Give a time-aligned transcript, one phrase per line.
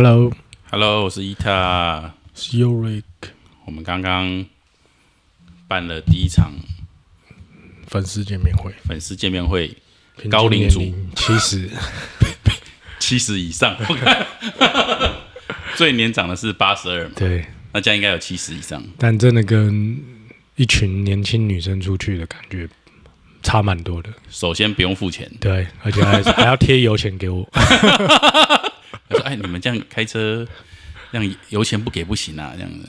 [0.00, 2.14] Hello，Hello，我是伊塔。
[2.32, 3.02] 是 Yorick
[3.64, 4.46] 我们刚刚
[5.66, 6.52] 办了第一场
[7.88, 9.76] 粉丝见面会，粉丝见面会，
[10.30, 10.80] 高龄组。
[11.16, 11.68] 七十，
[13.00, 13.76] 七十以上，
[15.74, 18.80] 最年长的是八十二嘛，对，那这样应该有七十以上。
[18.96, 20.00] 但真的跟
[20.54, 22.68] 一群年轻女生出去的感觉
[23.42, 24.10] 差蛮多的。
[24.30, 27.44] 首先不用付钱，对，而且还还要贴油钱给我。
[29.08, 30.46] 他说：“哎，你们这样开车，
[31.12, 32.88] 这样油钱不给不行啊，这样子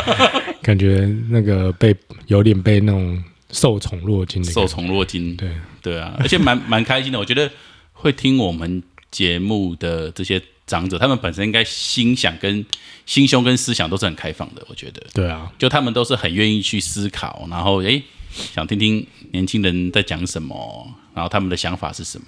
[0.62, 1.94] 感觉那个被
[2.26, 5.50] 有点被那种受宠若惊的受宠若惊。”对，
[5.82, 7.18] 对啊，而且蛮蛮开心的。
[7.18, 7.50] 我觉得
[7.92, 12.64] 会听我们节目的这些长者，他们本身应该心想跟
[13.06, 14.62] 心胸跟思想都是很开放的。
[14.68, 22.26] 我觉得，对啊，就他们都是很愿意去思考，然后诶想听听年轻人在讲什么，然后他们的想法是什么。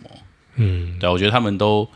[0.56, 1.86] 嗯，对啊，我觉得他们都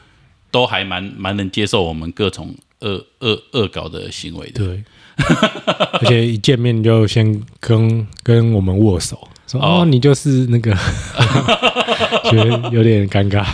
[0.54, 4.64] 都还蛮蛮能接受我们各种恶恶恶搞的行为的。
[4.64, 4.84] 对，
[5.98, 10.72] 而且一见面就先跟跟我们握手，说哦哦你就是那个，
[12.30, 13.44] 觉得有点尴尬，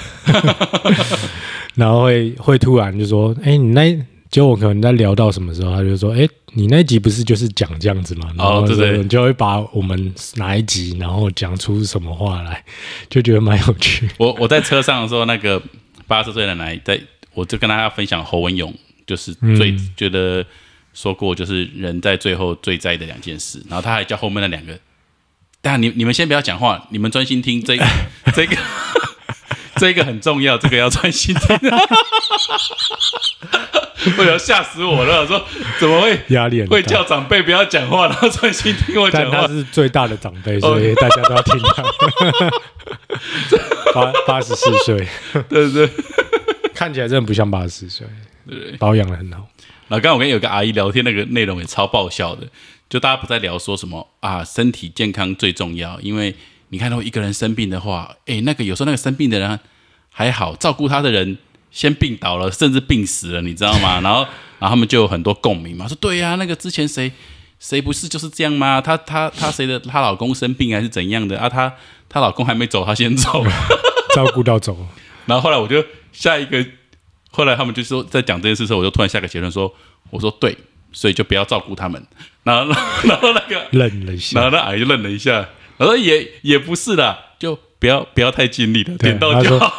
[1.74, 3.98] 然后会会突然就说，哎、你那
[4.30, 8.30] 就我可能在聊到什么时候，他就说，哎、你那一集不是就是讲这样子嘛？
[8.36, 12.62] 然后哦对对就就会把我们哪一集，然后讲出什么话来，
[13.08, 14.06] 就觉得蛮有趣。
[14.18, 15.60] 我我在车上的时候，那个
[16.10, 17.00] 八十岁的奶奶在，
[17.34, 18.74] 我就跟大家分享侯文勇，
[19.06, 20.44] 就是最、觉得
[20.92, 24.76] 说过，就是人在最后最在意的两件事，然后他还叫后面那两个，
[25.62, 27.76] 但你你们先不要讲话，你们专心听这
[28.34, 28.56] 这个
[29.78, 31.56] 这个很重要，这个要专心听。
[34.18, 35.20] 我要吓死我了！
[35.20, 35.44] 我说
[35.78, 39.46] 怎么会压力会叫长辈不要讲话，然后专心听我但讲话？
[39.46, 41.82] 他是最大的长辈，所以大家都要听他。
[43.92, 45.06] 八八十四岁，
[45.48, 45.90] 对对对。
[46.74, 48.06] 看起来真的不像八十四岁，
[48.78, 49.46] 保养的很好。
[49.88, 52.46] 然后刚刚我跟有个阿姨聊天，那个内容也超爆笑的，
[52.88, 56.34] 就大家不在聊说什么啊，身体健康最重要，因为
[56.68, 59.60] 你看到一个人生病的话，哎，那个有时候那个生病的人
[60.10, 61.36] 还好，照顾他的人
[61.70, 64.00] 先病倒了，甚至病死了，你知道吗？
[64.02, 64.20] 然后，
[64.58, 67.10] 然后他们就有很多共鸣嘛，说对呀、那个之前谁
[67.58, 68.80] 谁不是就是这样吗？
[68.80, 71.48] 她她她谁的她老公生病还是怎样的啊？
[71.48, 71.72] 她
[72.08, 73.52] 她老公还没走，她先走了，
[74.14, 74.76] 照顾到走，
[75.26, 76.64] 然后后来我就下一个，
[77.30, 79.72] 后来他们就说在讲这件事的时候，我就突然下个结论说，
[80.10, 80.56] 我说对，
[80.92, 82.04] 所以就不要照顾他们。
[82.42, 82.72] 然后，
[83.04, 84.50] 然后那个，愣了一下然下。
[84.50, 89.72] 后那阿姨就愣了一下，我说也也不是啦，就不要不要太尽力了，点到就好。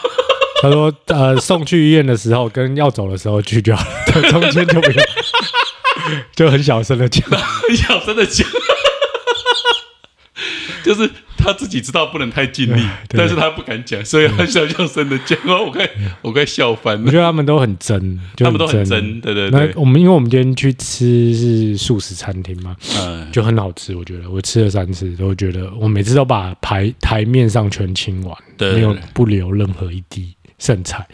[0.61, 3.83] 他说：“呃，送去医院的时候跟要走的时候去就好
[4.15, 5.03] 了，中间就不用，
[6.35, 7.27] 就很小声的讲。
[7.29, 8.47] 很小声的讲，
[10.85, 15.37] 就是他自己知道不能太尽力，但是他不敢讲，所以他小小声的讲。
[15.47, 15.89] 我快
[16.21, 19.19] 我快笑翻了，我觉得他们都很真，就他们都很真。
[19.19, 23.95] 对对对，那我们因为我们今天去吃是素食餐厅嘛，嗯，就很好吃。
[23.95, 28.73] 我觉得我吃了三次，都觉得我每次都把台台面上全清完，对。
[28.73, 31.05] 没有不留任何一滴剩菜。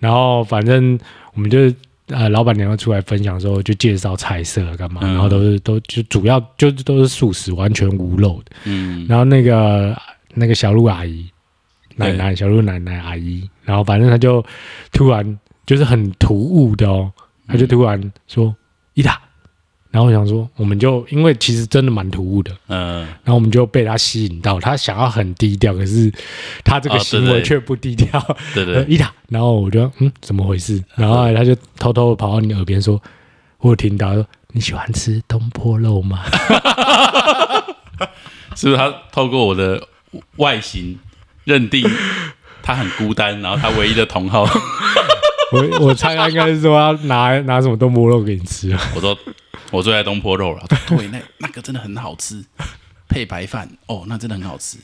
[0.00, 0.98] 然后反正
[1.34, 1.74] 我们就是
[2.08, 8.56] 呃，老板娘要出来分享的时候，就介绍菜色干嘛，嗯然后都是都就主要就都是素食，完全无肉的。
[8.64, 9.96] 嗯，然后那个
[10.34, 11.26] 那个小鹿阿姨，
[11.96, 14.44] 奶奶小鹿奶奶阿姨，然后反正她就
[14.92, 17.10] 突然就是很突兀的哦，
[17.48, 18.54] 她就突然说
[18.92, 19.18] 伊塔，
[19.94, 26.12] 然后我想说，我们就因为其实真的蛮突兀的，嗯，然后我们就被他吸引到，他想要很低调，可是
[26.64, 28.20] 他这个行为却不低调，
[28.52, 28.74] 对对。
[28.74, 30.82] 呃，伊塔，然后我就嗯怎么回事？
[30.96, 33.00] 然后后来她就偷偷地跑到你耳边说，
[33.60, 36.22] 我有听到说你喜欢吃东坡肉吗？
[38.56, 39.80] 是不是他透过我的
[40.38, 40.98] 外形
[41.44, 41.88] 认定
[42.64, 44.42] 他很孤单，然后他唯一的同好，
[45.52, 48.80] 我我猜他应该是说要拿拿什么东坡肉给你吃啊。
[48.96, 49.16] 我说
[49.74, 52.44] 我最爱东坡肉了， 对，那那个真的很好吃，
[53.08, 54.78] 配白饭哦，那真的很好吃。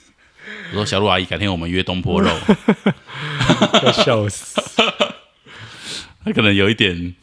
[0.71, 2.29] 我说小鹿阿姨，改天我们约东坡肉，
[3.85, 4.61] 要笑死！
[6.25, 7.15] 他可能有一点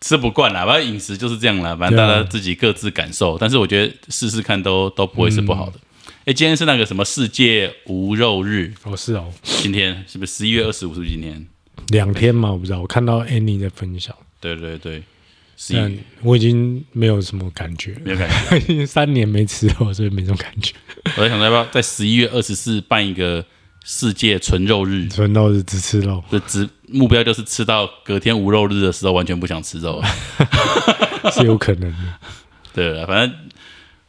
[0.00, 5.80] 吃不惯啦，反正饮食就是这样啦，反正大家自己各自感受，但是我觉得试试看都都不会是不好的。
[6.26, 10.94] 哎、今天是那个什么世界无肉日，哦，是哦，今天是不是十一月二十五？
[10.94, 11.46] 是不是今天？
[11.88, 12.80] 两天嘛，我不知道。
[12.80, 15.02] 我看到 Annie 在分享，对对对，
[15.72, 18.58] 但我已经没有什么感觉了，没有感觉。
[18.72, 20.74] 已经三年没吃肉，所以没什么感觉。
[21.16, 23.44] 我在想要不要在十一月二十四办一个
[23.84, 30.02] 世界纯肉日，纯肉日只吃肉，就只目标就是吃到隔天无肉日的时候完全不想吃肉。
[31.32, 31.98] 是有可能的。
[32.74, 33.36] 对了，反正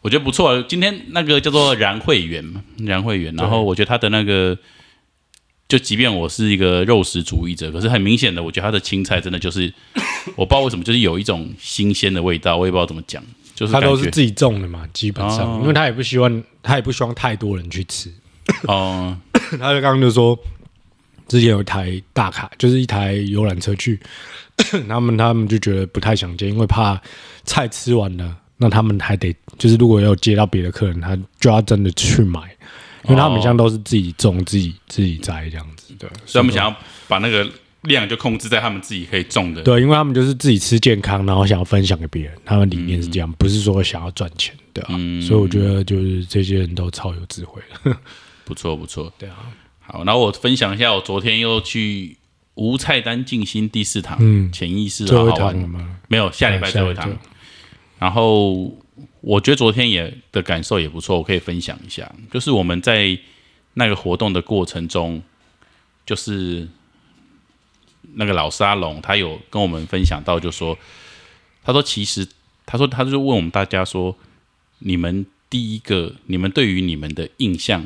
[0.01, 0.65] 我觉得不错啊。
[0.67, 4.57] 今天那个叫做燃会员嘛，燃会员，然后我觉得他的那个，
[5.67, 9.73] 就即便我是一个肉食主义者，可是很明显的，我觉得他的青菜真的就是
[10.35, 13.21] 我不知道为什么，就是有一种新鲜的味道，我也不知道怎么讲，
[13.53, 15.59] 就是他都是自己种的嘛，基本上，哦。
[15.61, 18.09] 因为他也不希望，他也不希望太多人去吃。
[18.63, 19.17] 哦，
[19.59, 20.37] 他就刚刚就说，
[21.27, 23.99] 之前有一台大卡，就是一台游览车去，
[24.87, 26.99] 他们他们就觉得不太想接，因为怕
[27.43, 32.39] 菜吃完了，那他们还得就是如果要接到别的客人，他就要真的去买，
[33.07, 36.75] 因为他们像都是自己种、自己自己摘这样子，对，所以他们想要
[37.07, 37.49] 把那个
[37.81, 39.61] 量就控制在他们自己可以种的。
[39.63, 47.97] 对，因为他们就是自己吃健康，然后想要分享给别人，他们理念是这样，不是说想要赚钱，对啊，嗯所以我觉得就是这些人都超有智慧的，
[48.43, 49.11] 不 错不错。
[49.17, 49.35] 对啊，
[49.79, 52.17] 好，然后我分享一下，我昨天又去
[52.55, 55.53] 无菜单静心第四堂，嗯潜意识最后一好好玩。
[55.53, 55.97] 堂了吗？
[56.09, 57.15] 没有，下礼拜最后一堂。
[57.99, 58.71] 然后
[59.27, 62.09] 我觉得昨天也的感受也不错，我可以分享一下。
[62.31, 63.19] 就是我们在
[63.73, 65.21] 那个活动的过程中，
[66.05, 66.65] 就是
[68.13, 70.79] 那个老沙龙，他有跟我们分享到，就说
[71.61, 72.25] 他说其实
[72.65, 74.17] 他说他就问我们大家说，
[74.79, 77.85] 你们第一个你们对于你们的印象，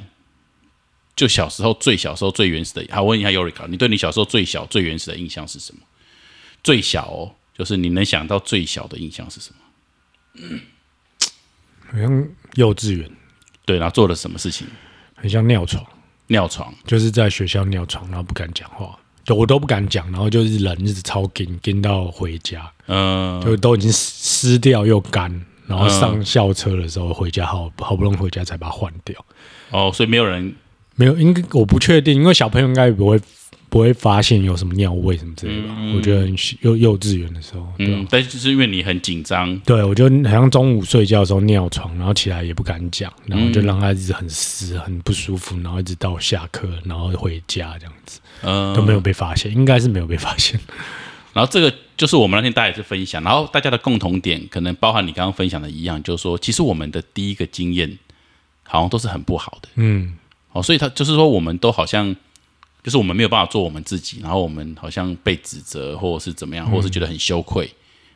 [1.15, 5.81] 就小时候最小时候最原始的，好，问一下 Yorika，你对你小时候最小最原始的印象是什么？
[6.63, 10.59] 最小哦，就是你能想到最小的印象是什么？
[11.91, 13.09] 好像幼稚园，
[13.65, 14.65] 对，然后做了什么事情？
[15.15, 15.85] 很像尿床。
[16.27, 25.29] 尿床，就是在学校尿床，然后不敢讲话，就我都不敢讲，然后就是人一直超紧，紧到回家，嗯、就都已经湿湿掉又干，
[25.67, 29.25] 然后上校车的时候回家好好不容易回家才把它换掉。
[29.71, 30.55] 哦，所以没有人，
[30.95, 33.19] 没有，应该我不确定，因为小朋友应该不会
[33.69, 35.75] 不会发现有什么尿味什么之类的吧。
[35.95, 50.59] 我觉得很幼幼稚园的时候，对吧、嗯，但是就是因为你很紧张，对，我就好像中午睡觉的时候尿床，然后起来也不敢讲，然后就让他一直很湿、很不舒服，然后一直到下课，然后回家这样子嗯、都没有被发现，应该是没有被发现。
[51.33, 57.97] 然后这个就是我们那天大家也是分享，然后大家的共同点可能包含你刚刚分享的一样，就是说，其实我们的第一个经验
[58.63, 60.17] 好像都是很不好的，嗯，
[60.51, 62.13] 哦，所以他就是说，我们都好像
[62.83, 67.71] 就是我们没有办法做我们自己，然后我们好像被指责或者是怎么样，或者是觉得很羞愧，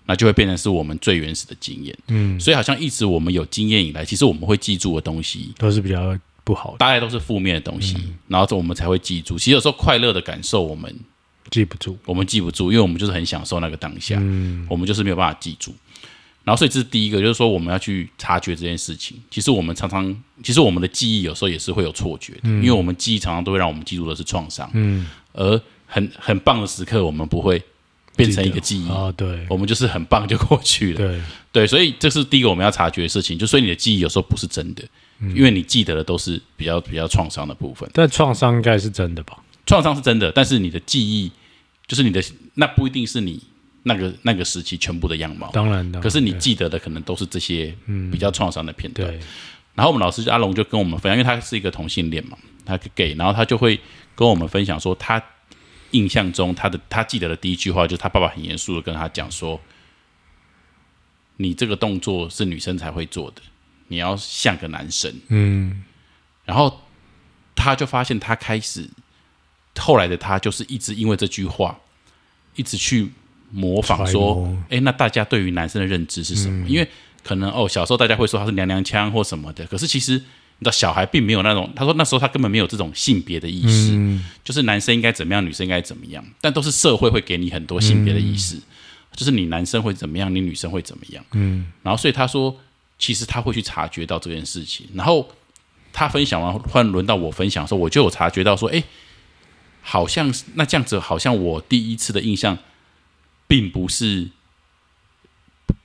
[0.06, 1.97] 那就会变成是我们最原始的经验。
[2.07, 7.95] 嗯，所以好像一直我们有经验以来，其实我们会记住的东西，都是比较不好的，大概都是负面的东西，
[8.27, 9.38] 然后这我们才会记住。
[9.38, 10.95] 其实有时候快乐的感受，我们
[11.51, 11.97] 记不住。
[12.06, 14.15] 我们记不住，因为我们就是很享受那个当下，
[14.68, 15.73] 我们就是没有办法记住。
[16.45, 19.18] 然后，所以这是第一个，就是说我们要去察觉这件事情。
[19.31, 27.62] 其实我们常常，其实我们的记忆有时候也是会有错觉的，因为我们记忆常常都会让我们记住的是创伤，嗯，而很很棒的时刻，我们不会
[28.15, 30.97] 变成一个记忆，哦，对我们就是很棒就过去了。
[30.97, 31.21] 对，
[31.51, 34.83] 对，所以这是第一个我们要察觉的事情，就所以你的记忆有时候不是真的，
[35.33, 37.89] 因为你记得的都是比较比较创伤的部分。
[37.92, 39.38] 但创伤应该是真的吧？
[39.65, 41.31] 创伤是真的，但是你的记忆
[41.88, 43.42] 就是你的，那不一定是你
[43.87, 45.49] 那个那个时期全部的样貌。
[45.53, 45.99] 当然的。
[45.99, 47.75] 可是你记得的可能都是这些
[48.11, 49.07] 比较创伤的片段。
[49.07, 49.19] 对，
[49.75, 53.79] 然后我们老师阿龙就跟我们分享，因为他是一个同性恋嘛，他是 gay，然后他就会
[54.15, 55.21] 跟我们分享说，他
[55.91, 59.61] 印象中他的他记得的第一句话就是他爸爸很严肃的跟他讲说，
[61.37, 63.41] 你这个动作是女生才会做的，
[63.87, 65.13] 你要像个男生。
[65.27, 65.83] 嗯，
[66.43, 66.81] 然后
[67.55, 68.89] 他就发现他开始，
[69.77, 71.79] 后来的他就是一直因为这句话，
[72.55, 73.11] 一直去
[73.56, 76.68] 模仿说摩，哎，那大家对于男生的认知是什么？
[76.68, 76.88] 因为
[77.24, 83.97] 可能哦，小时候大家会说他是娘娘腔或什么的，可是其实你知道，小孩并没有那种，他说那时候他根本没有这种性别的意识，
[84.44, 88.59] 就是男生应该怎么样，女生应该怎么样，但都是社会会给你很多性别的意识，
[89.16, 92.56] 就是你男生会怎么样，你女生会怎么样，嗯，然后所以他说，
[93.00, 95.28] 其实他会去察觉到这件事情，然后
[95.94, 98.83] 他分享完，换轮到我分享的时候，我就有察觉到说，哎，
[99.81, 102.57] 好像是那这样子，好像我第一次的印象，
[103.47, 104.30] 并不是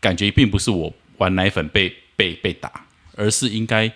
[0.01, 2.87] 感觉，并不是我玩奶粉被被被打，
[3.17, 3.93] 而是应该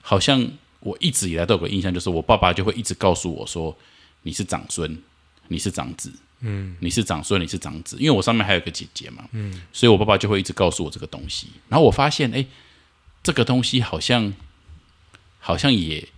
[0.00, 0.48] 好像
[0.80, 3.76] 我一直以来都有个印象，就是我爸爸就会一直告诉我说，
[4.22, 5.02] 你是长孙，
[5.48, 12.44] 你是长子，嗯，你是长孙，你是长子，因为我上面还有个姐姐嘛，嗯，所以我爸爸就会一直告诉我这个东西，然后我发现，哎，
[13.22, 14.32] 这个东西好像
[15.38, 16.08] 好像也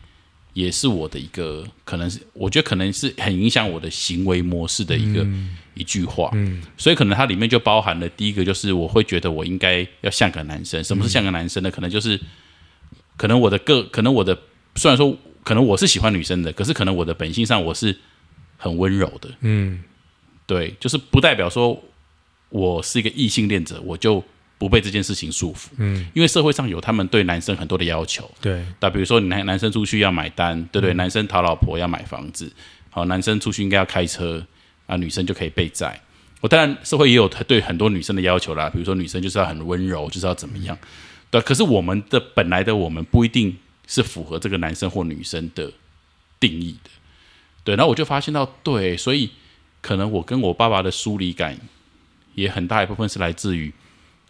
[0.54, 5.24] 也是我的一个，可能是我觉得可能是很影响我的行为模式的一个、
[5.74, 11.70] 一句话，嗯，所以可能它里面就包含了第一个就是我会觉得我应该要像个男生，什么是像个男生呢？
[11.70, 12.20] 可能就是
[13.16, 14.36] 可能我的个，可能我的
[14.74, 17.96] 虽然说可能我是喜欢女生的，可是可能我的本性上我是
[18.56, 19.82] 很温柔的，嗯，
[20.46, 21.80] 对，就是不代表说
[22.48, 24.22] 我是一个异性恋者，我就
[24.58, 30.92] 不被这件事情束缚，嗯，因为社会上有他们对男生很多的要求，对，那比如说，你男男生出去要买单，对不对？
[30.94, 32.52] 男生讨老婆要买房子，
[32.90, 34.44] 好，男生出去应该要开车
[34.86, 36.00] 啊，女生就可以被载。
[36.40, 40.76] 我当然社会也有对很多女生的要求啦，比如说女生就是要很温柔，就是要怎么样，
[41.30, 41.40] 对。
[41.40, 45.70] 可是我们的本来的我们不一定是符合这个男生或女生的
[46.40, 46.90] 定义的，
[47.62, 47.76] 对。
[47.76, 49.30] 然后我就发现到，对，所以
[49.80, 51.56] 可能我跟我爸爸的疏离感
[52.34, 53.72] 也很大一部分是来自于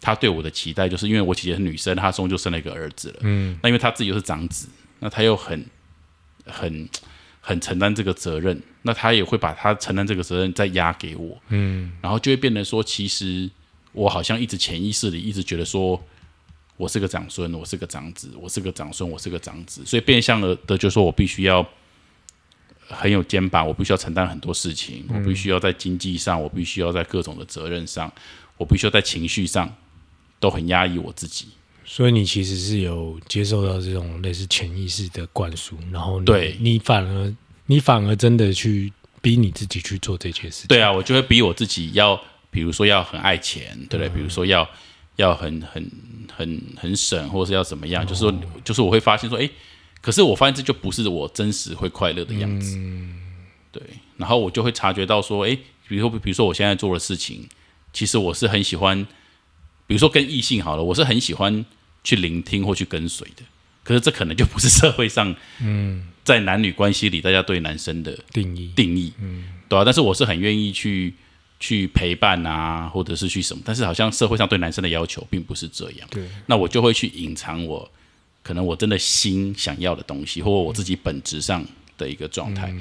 [0.01, 3.57] 他对我的期待，就是因为我姐姐是女生，她终究生了一个儿子了，嗯。
[3.63, 4.67] 那因为他自己又是长子，
[4.99, 5.65] 那他又很
[6.45, 6.89] 很。
[7.41, 13.49] 很承担这个责任，那他也会把他承担这个责任再压给我，嗯，然后就会变成说，其实
[13.93, 15.99] 我好像一直潜意识里一直觉得说，
[16.75, 21.67] 我是个长孙，我是个长子，我是个长孙，我是个长子，所以变相的的就说我必须要
[22.89, 28.11] 很有肩膀，我必须要承担很多事情，我必须要在经济上，我必须要在各种的责任上，
[28.57, 29.73] 我必须要在情绪上
[30.39, 31.47] 都很压抑我自己。
[31.85, 40.67] 所以你其实是有接受到这种类似潜意识的灌输，然后对你反而你反而真的去逼你自己去做这件事。
[40.67, 42.19] 对啊，我就会逼我自己要，
[42.51, 44.09] 比如说要很爱钱，对不对？
[44.09, 44.69] 比如说要
[45.15, 45.91] 要很很
[46.35, 48.05] 很很省，或者是要怎么样？
[48.05, 49.49] 就是说，就是我会发现说，哎，
[49.99, 52.77] 可是我发现这就不是我真实会快乐的样子。
[53.71, 53.81] 对，
[54.15, 57.49] 然后我就会察觉到说，哎，比如说比如说我现在做的事情，
[57.91, 59.05] 其实我是很喜欢，
[59.89, 61.65] 比如说跟异性好了，我是很喜欢。
[62.01, 63.43] 去聆听或去跟随的，
[63.83, 69.83] 可是这可能就不是社会上，嗯，在男女关系里大家对男生的定义定义，嗯，对啊。
[69.83, 71.13] 但是我是很愿意去
[71.59, 76.23] 去陪伴啊，或者是去什么，但是好像社会上对男生的要求并不是这样，对。
[76.45, 77.91] 那我就会去隐藏我
[78.41, 81.63] 可能我真的心想要的东西，或我自己本质上
[81.97, 82.73] 的一个状态，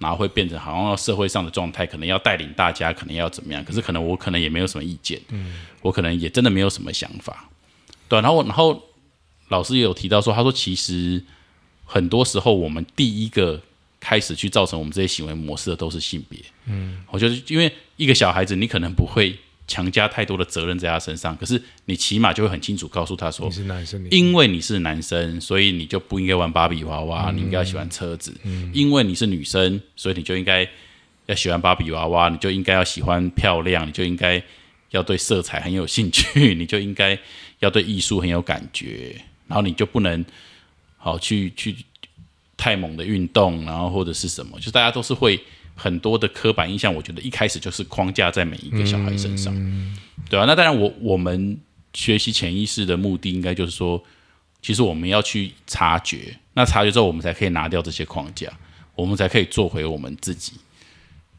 [0.00, 7.48] 然后会变成好像社会上的状态，可能要带领大家，可能要怎么样，可是可能我可能也没有什么意见，嗯，我可能也真的没有什么想法。
[8.08, 8.82] 对，然后然后
[9.48, 11.22] 老师也有提到说，他说其实
[11.84, 13.60] 很多时候我们第一个
[14.00, 16.40] 开始去造成我们这些行为模式的都是性别。
[16.64, 19.38] 嗯，我觉得因为一个小孩子，你可能不会
[19.70, 28.34] 强加太多的责任在他身上，可是你起码就会很清楚告诉他说，你是男生，因为你是男生，所以你就不应该玩芭比娃娃，你应该喜欢车子。
[28.42, 30.68] 嗯，因为你是女生，所以你就应该
[31.26, 34.42] 要喜欢芭比娃娃，你就应该要喜欢漂亮，你就应该
[34.90, 37.16] 要对色彩很有兴趣， 你就应该。
[37.60, 39.14] 要对艺术很有感觉，
[39.46, 40.24] 然后你就不能
[40.96, 41.76] 好去去
[42.56, 45.38] 太猛的运动，然后或者是什么，就大家都是会
[45.82, 46.94] 很多的刻板印象。
[46.94, 49.54] 我觉得一开始就是框架在每一个小孩身上，
[50.28, 51.58] 对啊，那当然，我我们
[51.94, 54.02] 学习潜意识的目的，应该就是说，
[54.60, 58.52] 其实我们要去察觉，那察觉之后，我们才可以拿掉这些框架，
[58.94, 60.52] 我们才可以做回我们自己，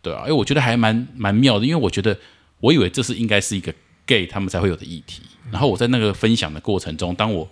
[0.01, 2.17] 对啊，因为，我觉得还蛮蛮妙的，因为我觉得
[2.59, 3.71] 我以为这是应该是一个
[4.05, 5.21] gay 他们才会有的议题。
[5.51, 7.49] 然后我在那个分享的过程中，当我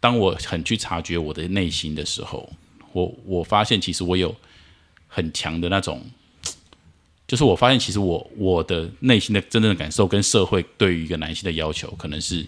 [0.00, 2.48] 当我很去察觉我的内心的时候，
[2.92, 4.34] 我我发现其实我有
[5.08, 6.04] 很强的那种，
[7.26, 12.46] 就是我发现其实我我的内心的真正的感受跟社会对于一个男性的要求，可能是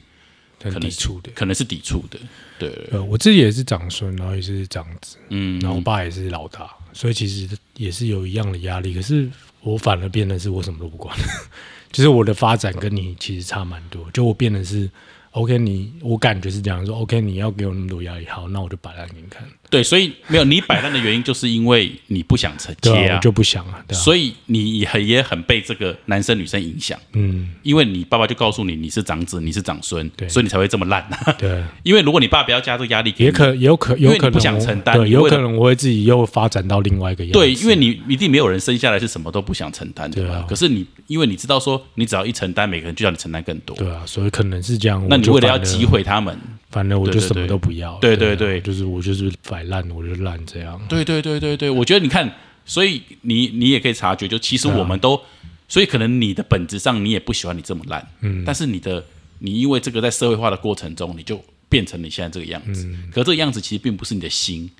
[0.62, 2.18] 很抵触的，可能是抵触的。
[2.58, 8.94] 对，呃，我自己也是长孙，然后也是长子，嗯，然后我爸也是老大，所以其实也是有一样的压力。
[8.94, 9.28] 可是
[9.62, 11.16] 我反而变得是我什么都不管。
[11.92, 14.88] 就是我的发展跟你其实差蛮多，就我变得是
[15.32, 19.42] ，OK，你我感觉是这样说，OK，你要给我那么多压力，好，那我就摆烂给你看。
[19.70, 23.82] 对，所以没有你摆烂的原因，就是因为你不想承接啊，就不想啊。
[23.92, 31.32] 所以你很也很被这个男生女生影响，嗯，因为你爸爸就告诉你你是长子，你是长孙，对，所以你才会这么烂啊。
[31.38, 37.32] 对， 因为如果你爸不要加这个压力，也可有可有可能不想承担，对，有可能我会自己又发展到另外一个样。
[37.32, 40.44] 对，因为你一定没有人生下来是什么都不想承担的嘛。
[40.48, 43.76] 可是你因为你知道说，你只要一承担，每个人就要你承担更多。
[43.76, 45.06] 对啊，所以可能是这样。
[45.08, 46.36] 那你为了要击毁他们。
[46.70, 49.28] 反正我就什么都不要，对对对，就是我就是
[49.60, 50.80] 摆烂，我就烂这样。
[50.88, 52.32] 对对对对对，我觉得你看，
[52.64, 55.20] 所以你你也可以察觉，就其实我们都，
[55.68, 59.04] 所以可能你的本质上你也不喜欢你这么烂，嗯，但是你的
[59.40, 62.88] 你因为这个在社会化的过程中，你就变成你现在这个样子。
[63.12, 64.70] 可这个样子其实并不是你的心，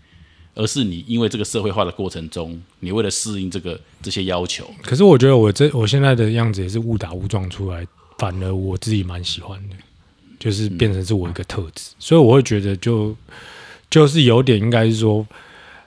[0.54, 4.70] 而是你因为这个社会化的过程中，你为了适应这个这些要求。
[4.82, 7.87] 可是我觉得我这我现在的样子也是误打误撞出来，
[8.18, 9.76] 反而我自己蛮喜欢的。
[10.38, 13.14] 就是变成是我一个特质，所以我会觉得就
[13.90, 15.26] 就是有点应该是说，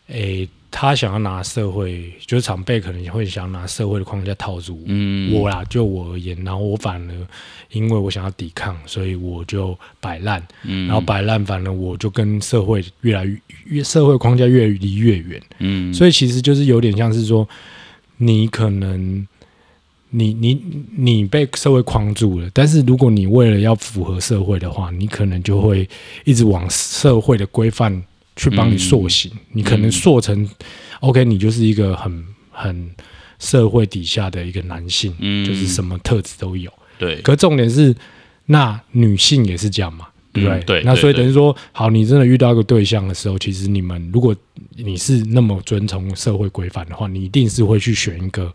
[0.08, 4.86] 诶，他想要拿社会，就是长辈可能也会想拿社会的框架套住
[5.32, 5.64] 我啦。
[5.70, 7.28] 就我而言，然后我反而
[7.72, 15.42] 因为我想要抵抗，所以我就摆烂，然后摆烂，反而我就跟社会越来越越社会框架越离越远。
[15.60, 17.48] 嗯，所以其实就是有点像是说，
[18.18, 19.26] 你可能。
[20.16, 20.62] 你你
[20.96, 25.90] 你被社会框住了，但是如果你为了要符合社会的话，你可能就会
[26.24, 28.04] 一直往社会的规范
[28.36, 29.32] 去帮你塑形。
[29.54, 30.48] 你可能塑成
[31.00, 32.92] OK，你就是一个很很
[33.40, 36.72] 社会底下的一个男性，嗯就是什么特质都有。
[37.00, 37.96] 对，可重点是，
[38.46, 40.60] 那女性也是这样嘛，对不对？
[40.60, 44.36] 嗯对那所以等于说，好，你真的遇到一个对象的时候，其实你们如果
[44.76, 48.54] 你是那么遵从社会规范的话，你一定是会去选一个。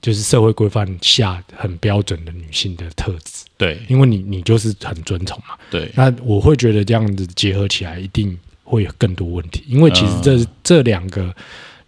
[0.00, 3.78] 就是社会规范下很标准的女性的特质，对。
[3.88, 5.56] 因为你你就是很遵从嘛。
[5.70, 5.90] 对。
[5.94, 10.46] 那我会觉得这样子结合起来，一定会有更多问题，因为其实这、嗯。
[10.62, 11.34] 这两个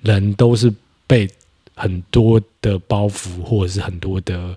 [0.02, 0.72] 人都是
[1.06, 1.28] 被
[1.74, 4.54] 很多的包袱或者是很多的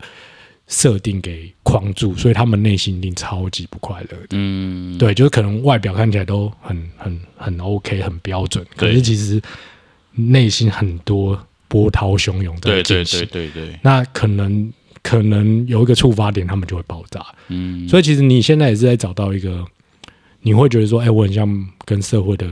[0.68, 4.28] 设定给框住，所以他们内心一定超级不快乐的。
[4.32, 9.42] 嗯，对，就是可能外表看起来都很很很 OK，很标准，可是其实
[10.12, 11.38] 内心很多
[11.74, 13.28] 波涛汹涌在对对进行。
[13.32, 13.66] 对对。
[13.66, 17.26] 对，那可能可能有一个触发点，他们就会爆炸。
[17.48, 19.66] 嗯，所以其实你现在也是在找到一个，
[20.42, 22.48] 你会觉得说，哎、我很像跟社会的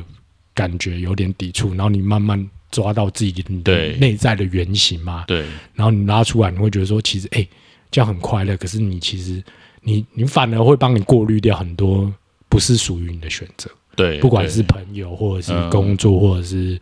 [0.56, 5.46] 感觉有点抵触，然后你慢慢抓到自己的内在的原型嘛，对。
[5.76, 7.48] 然后你拉出来，你会觉得说，其实哎、
[7.92, 9.44] 这样很快乐，可是你其实
[9.82, 12.12] 你你反而会帮你过滤掉很多
[12.50, 15.70] 不是属于你的选择，对，不管是朋友或者是嗯。
[15.70, 16.80] 工作或者是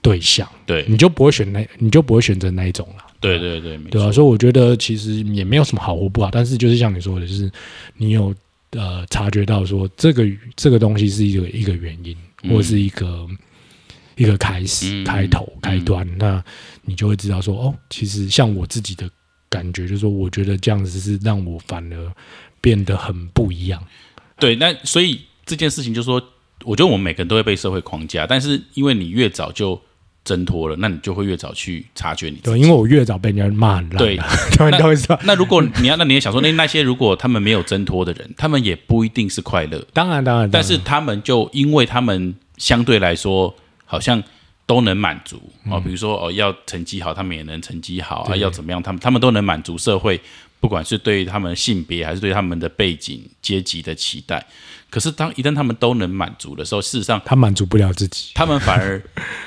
[0.00, 0.84] 对象，对。
[0.88, 3.04] 你就不会选那，你就不会选择那一种了。
[3.20, 7.50] 对对对，对啊，所以我觉得其实也没有什么好或不好，但是就是像你说的，就是
[7.96, 8.34] 你有
[8.70, 12.50] 呃察觉到说这个这个东西是一个一个原因，嗯。
[12.54, 13.26] 或是一个
[14.16, 15.60] 一个开始、嗯开头、嗯。
[15.62, 16.42] 开端，那
[16.82, 19.08] 你就会知道说，哦，其实像我自己的
[19.48, 22.12] 感觉，就是说，我觉得这样子是让我反而
[22.60, 23.82] 变得很不一样。
[24.38, 26.22] 对，那所以这件事情就是说，
[26.64, 29.80] 我觉得我们每个人都会被社会框架，但是因为你越早就
[30.24, 33.90] 挣脱了，那你就会越早去察觉你自对，因为我越早被人家骂了，
[34.56, 44.20] 他们都会说，那如果你要，那你也想说，那那些如果他们没有挣脱的人，他们也不一定是快乐，当然当然，但是他们就因为他们相对来说好像
[44.66, 50.20] 都能满足哦，比如说哦要成绩好，他们也能成绩好啊，要怎么样，他们他们都能满足社会，
[50.58, 54.44] 不管是对他们的性别还是对他们的背景阶级的期待。
[54.96, 59.02] 可是当一旦他们都能满足的时候，事实上他满足不了自己，他们反而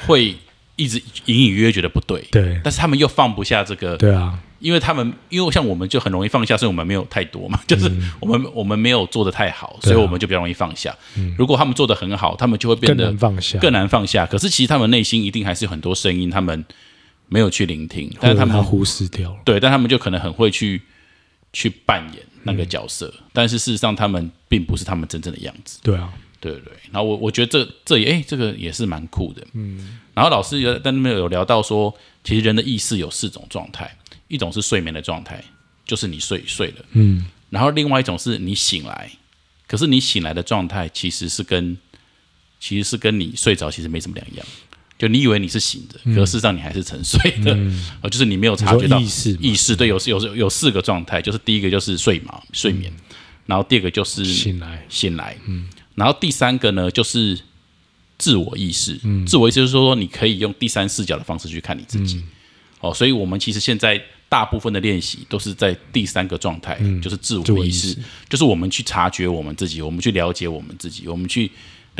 [0.06, 0.36] 会
[0.76, 2.62] 一直隐隐约约觉得不对，对。
[2.64, 10.96] 但是他们又放不下这个对啊，因为他们，因为像我们就很容易放下，所以我们没有太多嘛， 就是我们、我们没有做的太好，所以我们就比较容易放下。
[11.36, 14.28] 如果他们做的很好，他们就会变更得难放下，更难放下。
[14.28, 16.64] 可是其实他们内心一定还是有很多声音，他们
[17.28, 19.38] 没有去聆听，但是他们忽视掉了。
[19.44, 20.84] 对，但他们就可能很会去
[21.54, 22.58] 去扮演那嗯。
[22.58, 25.80] 个角色，但是事实上他们并不是他们真正的样子。
[25.82, 30.00] 对啊，对对对，然后我我觉得这这也哎、这个也是蛮酷的，嗯。
[30.14, 33.96] 然后老师有在那边有聊到说，其实人的意识有四种状态，
[34.28, 35.44] 一种是睡眠的状态，
[35.86, 39.10] 就是你睡睡了，嗯，然后另外一种是你醒来，
[39.68, 41.78] 可是你醒来的状态其实是跟
[42.60, 44.46] 其实是跟你睡着其实没什么两样，
[45.00, 47.58] 就你以为你是醒着，可是事实上你还是沉睡的，
[48.02, 52.92] 呃， 就是你没有察觉到意识意识对，有有有四个状态，就是第一个就是睡嘛睡眠，
[53.46, 57.40] 然后第二个就是醒来，醒来，嗯，然后第三个呢就是
[58.18, 62.22] 自我意识，嗯，自我意识就是说你可以用第三视角的方式去看你自己，
[62.82, 71.50] 哦，所以我们其实现在大部分的练习都是在第三个状态，就是自自我意识，就是我们去察觉我们自己，我们去了解我们自己，我们去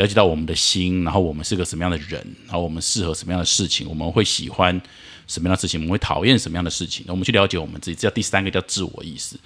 [0.00, 4.80] 了解到我们的心，然后我们是个什么样的人，然后我们适合什么样的事情，我们会喜欢
[5.26, 9.36] 什么样的事情，我们会讨厌什么样的事情，我们去了解我们自己，这叫第三个叫自我意识。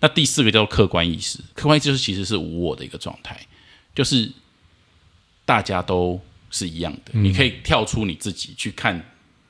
[0.00, 3.40] 那第四个叫客观意识，客观意识就是其实是无我的一个状态，
[3.94, 4.30] 就是
[5.46, 6.20] 大家都
[6.50, 9.02] 是一样的，你可以跳出你自己去看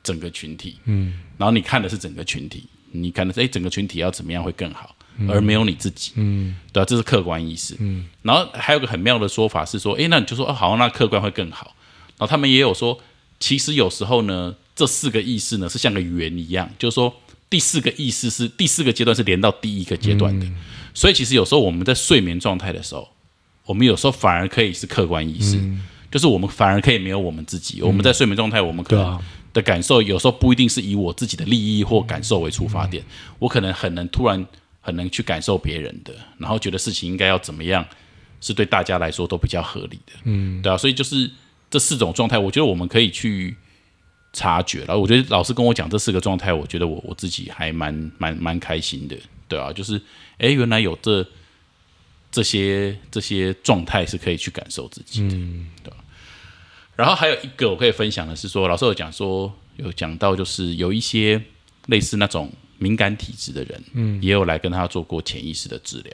[0.04, 4.94] 整个群体，嗯，然后你看的是整个群体，你看的是哎整个群体要怎么样会更好，
[5.28, 11.74] 而没有你自己，嗯，对啊，这是客观意识，嗯，然后还有个很妙的说法是说，哎，那你就说哦好，那客观会更好，
[12.18, 12.98] 然后他们也有说，
[13.38, 17.14] 其实有时候呢，这四个意识呢是像个圆一样，就是说
[17.48, 20.46] 第四个意识是第四个阶段是连到第一个阶段的，
[20.94, 23.08] 所以其实有时候我们在睡眠状态的时候，
[23.66, 25.60] 我们有时候反而可以是客观意识，
[26.10, 27.80] 就是我们反而可以没有我们自己。
[27.82, 29.20] 我们在睡眠状态，我们可能
[29.52, 33.04] 的感受有时候不一定是以我自己的利益或感受为出发点，
[33.38, 34.46] 我可能很能突然
[34.82, 37.82] 很能去感受别人的，然后觉得事情应该要怎么样，
[38.42, 40.12] 是对大家来说都比较合理的。
[40.24, 41.30] 嗯，对啊，所以就是
[41.70, 43.56] 这四种状态，我觉得我们可以去。
[44.34, 49.14] 察觉了，我觉得老师跟我讲这四个状态，我觉得我我自己还蛮蛮蛮开心的，
[49.46, 49.94] 对啊，就是
[50.38, 51.22] 哎，诶原来有这
[52.30, 55.98] 这些这些状态是可以去感受自己的，嗯对吧？
[56.96, 61.38] 然后还有一个我可以分享的是说，老师有讲说有讲到，就是有一些
[61.88, 62.50] 类似那种
[62.82, 66.12] 敏感体质的人，嗯，也有来跟他做过潜意识的治疗，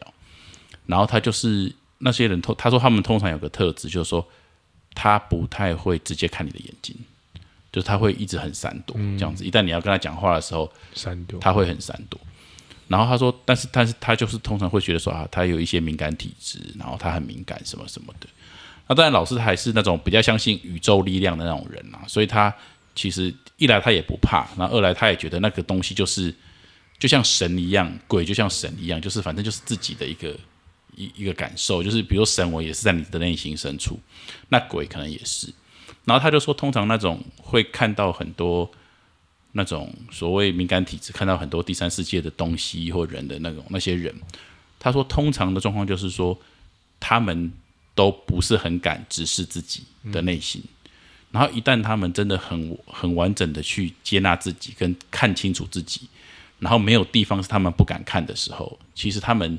[0.87, 4.27] 然后他就是那些人通，他说他们通常有个特质，就是说
[4.95, 6.95] 他不太会直接看你的眼睛。
[7.71, 9.45] 就是他会一直很闪躲这样子。
[9.45, 12.19] 一旦你要跟他讲话的时候，闪躲，他会很闪躲。
[12.89, 18.27] 然后他说，但是但是他就是通常会觉得说啊，他有一些敏感体质，然后他很敏感什么什么的。
[18.87, 22.53] 那当然，老师还是那种比较相信宇宙力量的那种人啊，所以他
[22.95, 26.35] 其实一来他也不怕，那二来他也觉得那个东西就是
[26.99, 30.37] 就像神一样，鬼就像神一样，就是反正就是自己的一个
[30.97, 33.99] 一一个感受，就是比如神我也是在你的内心深处，
[34.49, 35.53] 那鬼可能也是。
[36.05, 38.71] 然后他就说，通常那种会看到很多
[39.53, 44.15] 那种所谓敏感体质，看到很多第三世界的东西或人的那种那些人，
[44.79, 46.39] 他说通常的状况就是说
[47.01, 47.53] 他们。
[47.95, 49.83] 都不是很敢直视自己
[50.13, 50.63] 的内心，
[51.33, 56.03] 然后一旦他们真的很很完整的去接纳自己，跟看清楚自己，
[56.59, 59.59] 然后没有地方是他们不敢看的时候，其实他们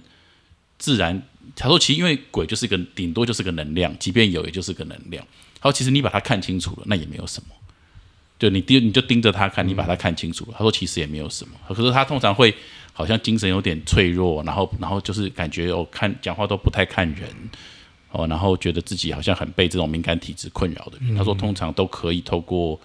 [0.78, 1.22] 自然
[1.56, 5.26] 他说，其实因为鬼就是个顶多就是个能量，即便有也就是个能量。
[5.62, 7.50] 他说，其实你把它看清楚了，那也没有什么。
[8.38, 10.54] 就你盯你就盯着他看，你把它看清楚了。
[10.54, 11.54] 他说，其实也没有什么。
[11.68, 12.56] 可是他通常会
[12.94, 17.30] 好像精神有点脆弱，然后然后就是感觉哦，看讲话都不太看人。
[18.12, 22.80] 哦，然后觉得自己好像很被这种敏感体质困扰的人，他说通常都可以透过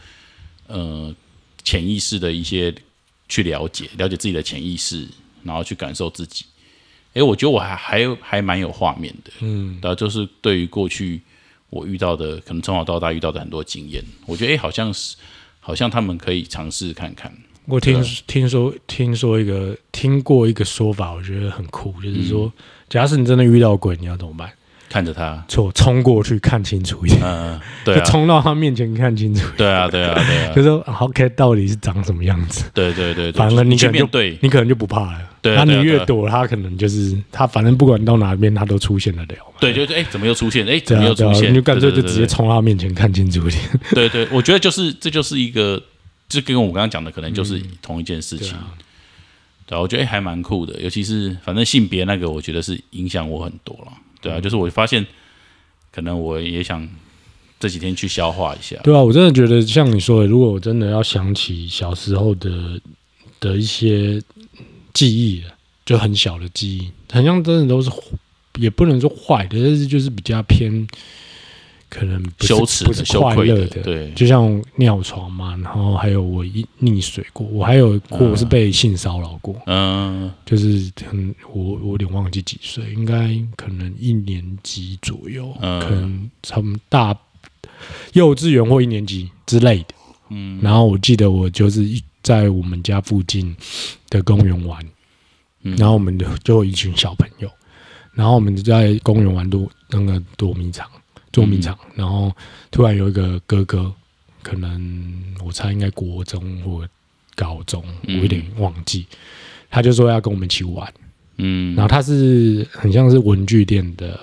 [0.66, 1.14] 呃
[1.62, 2.74] 潜意识的一些
[3.28, 5.06] 去了解，了解自己的潜意识，
[5.42, 6.44] 然后去感受自己。
[7.14, 11.20] 哎，我觉得我还还还蛮有画面的，嗯，然后就是对于过去
[11.70, 15.16] 我遇到的，可能从小到大遇到的很多经验，我觉得哎，好像是
[15.60, 17.32] 好像他们可以尝试看看。
[17.66, 22.52] 我听听说听说一个听过一个说法，我觉得很酷，就是说，
[22.90, 24.52] 假使你真的遇到鬼，你要怎么办？
[24.94, 32.70] 看着他，错冲过去看清楚一点，嗯，对，就冲到他面前看清楚，对啊，对啊，对啊，就说 OK，到底是长什么样子？
[32.72, 40.64] 对对对，反正你可能就对，你可能就不怕了，对，那你越躲，他可能就是他，反正不管到哪边，他都出现得了，对，就哎，怎么又出现？
[40.64, 41.50] 哎，怎么又出现？
[41.50, 43.62] 你就干脆就直接冲他面前看清楚一点。
[43.90, 45.83] 对对，我觉得就是这就是一个，
[46.28, 48.54] 就跟我刚刚讲的，可能就是同一件事情。
[49.66, 53.92] 对，我觉得还蛮酷的，尤其是反正性别那个，我觉得是影响我很多了。
[54.24, 55.06] 对啊，就是我发现。
[55.96, 56.88] 可能我也想
[57.60, 58.74] 这几天去消化一下。
[58.82, 62.80] 对啊，我真的觉得像你说的，如果我真的要想起小时候的
[63.38, 64.20] 的一些
[64.92, 65.44] 记忆，
[65.87, 67.88] 就很小的记忆，好像真的都是
[68.58, 70.84] 也不能说坏的，但是就是比较偏。
[71.94, 85.80] 可能羞耻、不是快乐的，对，就像尿床嘛，然后还有我一溺水过，我还有过我是被性骚扰过，嗯，就是很我我有点忘记几岁，应该可能一年级左右，嗯。
[85.80, 87.16] 可能从大
[88.14, 89.94] 幼稚园或一年级之类的，
[90.30, 91.87] 嗯，然后我记得我就是
[92.24, 93.54] 在我们家附近
[94.11, 94.85] 的公园玩，
[95.62, 97.48] 然后我们就就一群小朋友，
[98.14, 100.85] 然后我们就在公园玩躲那个躲迷藏。
[101.35, 102.33] 捉迷藏，然后
[102.70, 103.92] 突然有一个哥哥，
[104.40, 106.88] 可能我猜应该国中或
[107.35, 109.05] 高中，我有点忘记，
[109.68, 110.94] 他就说要跟我们一起玩，
[111.38, 114.16] 嗯，然后他是很像是文具店的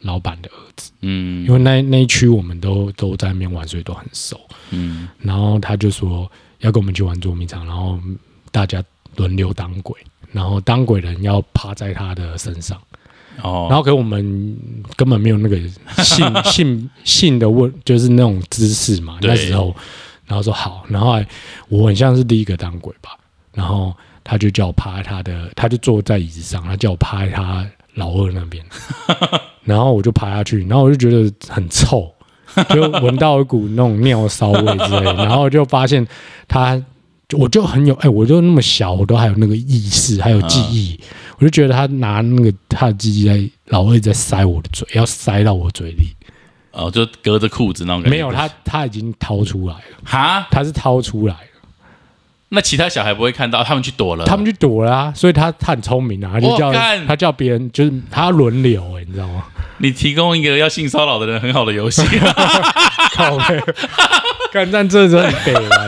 [0.00, 8.00] 老板的儿子，嗯，因为那那一区我们都都在那边玩，所以都很熟，嗯，然后他就说要跟我们去玩捉迷藏，然后
[8.50, 8.82] 大家
[9.16, 9.94] 轮流当鬼，
[10.32, 12.80] 然后当鬼人要趴在他的身上。
[13.42, 14.56] 哦，然后给我们
[14.96, 15.58] 根本没有那个
[16.02, 19.18] 性性性的问，就是那种姿势嘛。
[19.22, 19.74] 那时候，
[20.26, 21.20] 然后说好，然后
[21.68, 23.10] 我很像是第一个当鬼吧，
[23.52, 28.64] 然后他就叫我趴在他的，他就坐在椅子上，他叫我趴在他老二那边，
[29.64, 32.10] 然后我就趴下去，然后我就觉得很臭，
[32.70, 36.06] 就闻到一股那种尿骚味之类， 然后就发现
[36.48, 36.82] 他。
[37.38, 41.00] 我就很有哎，我就那么小，我都还有那个意识，还有记忆。
[41.38, 46.14] 我就觉得他拿那个他的鸡鸡在老二在塞我的嘴，要塞到我嘴里。
[46.72, 48.16] 哦，就隔着裤子那种感觉。
[48.16, 49.96] 没有，他他已经掏出来了。
[50.04, 51.40] 哈，他是掏出来了。
[52.48, 54.24] 那其他小孩不会看到，他们去躲了。
[54.24, 56.72] 他们去躲了啊，所以他他很聪明啊，他就叫
[57.06, 59.44] 他叫别人，就是他轮流哎，你知道吗？
[59.78, 62.02] 你提供一个要性骚扰的人很好的游戏。
[63.14, 63.60] 靠背，
[64.52, 65.86] 干但这真的很北了。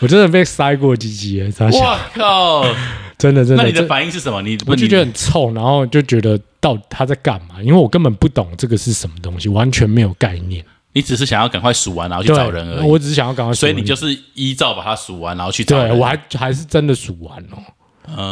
[0.00, 1.52] 我真的被塞过鸡鸡耶！
[1.58, 2.64] 我靠，
[3.18, 3.62] 真的真的。
[3.62, 4.42] 那你的反应是什么？
[4.42, 7.62] 你我就觉得很臭，然后就觉得到他在干嘛？
[7.62, 10.64] 因为我根本不懂这个是什么东西，完全没有概念。
[10.92, 12.86] 你只是想要赶快数完，然后去找人而已。
[12.86, 15.90] 我只是想要赶快，所以你就是依照把它数完，然后去找人。
[15.90, 17.58] 对我还还是真的数完哦。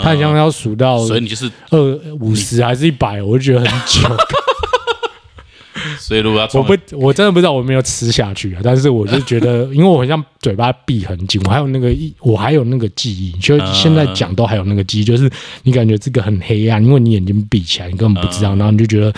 [0.02, 1.78] 他好像要数到，所以你就是二
[2.20, 3.20] 五十还是一百？
[3.20, 4.08] 我就觉得很久。
[5.98, 15.30] 所以如果要我不我真的不知道我没有吃下去啊，但是我就觉得，因为我好像嘴巴闭很紧，我还有那个一我还有那个记忆，就现在讲都还有那个记忆，就是
[15.62, 19.12] 你感觉这个很黑暗，因为你眼睛闭起来，你根本不知道，然后你就觉得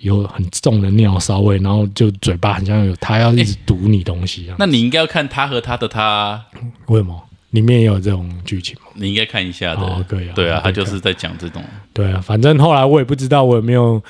[0.00, 4.56] 有很重的尿骚味，然后就嘴巴好像有他要一直堵你东西啊。
[4.58, 6.44] 那你应该要看他和他的他，
[6.86, 8.90] 为什么里面也有这种剧情吗？
[8.94, 9.80] 你应该看一下的。
[9.80, 11.62] 哦可以啊对啊，他就是在讲这种。
[11.92, 14.02] 对啊，反正后来我也不知道我有没有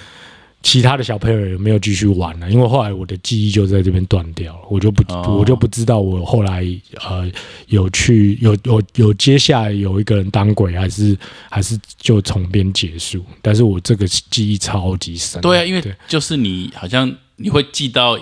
[0.64, 6.66] 其他的小朋友有没有继续玩了、因为后来我的记忆就在这边断掉了，我就不、哦我就不知道我后来
[7.06, 7.30] 呃
[7.66, 11.16] 有去有有有接下来有一个人当鬼，还是
[11.50, 13.22] 还是就从边结束。
[13.42, 18.18] 但是我这个记忆超级深，对啊，因为就是你好像你会记到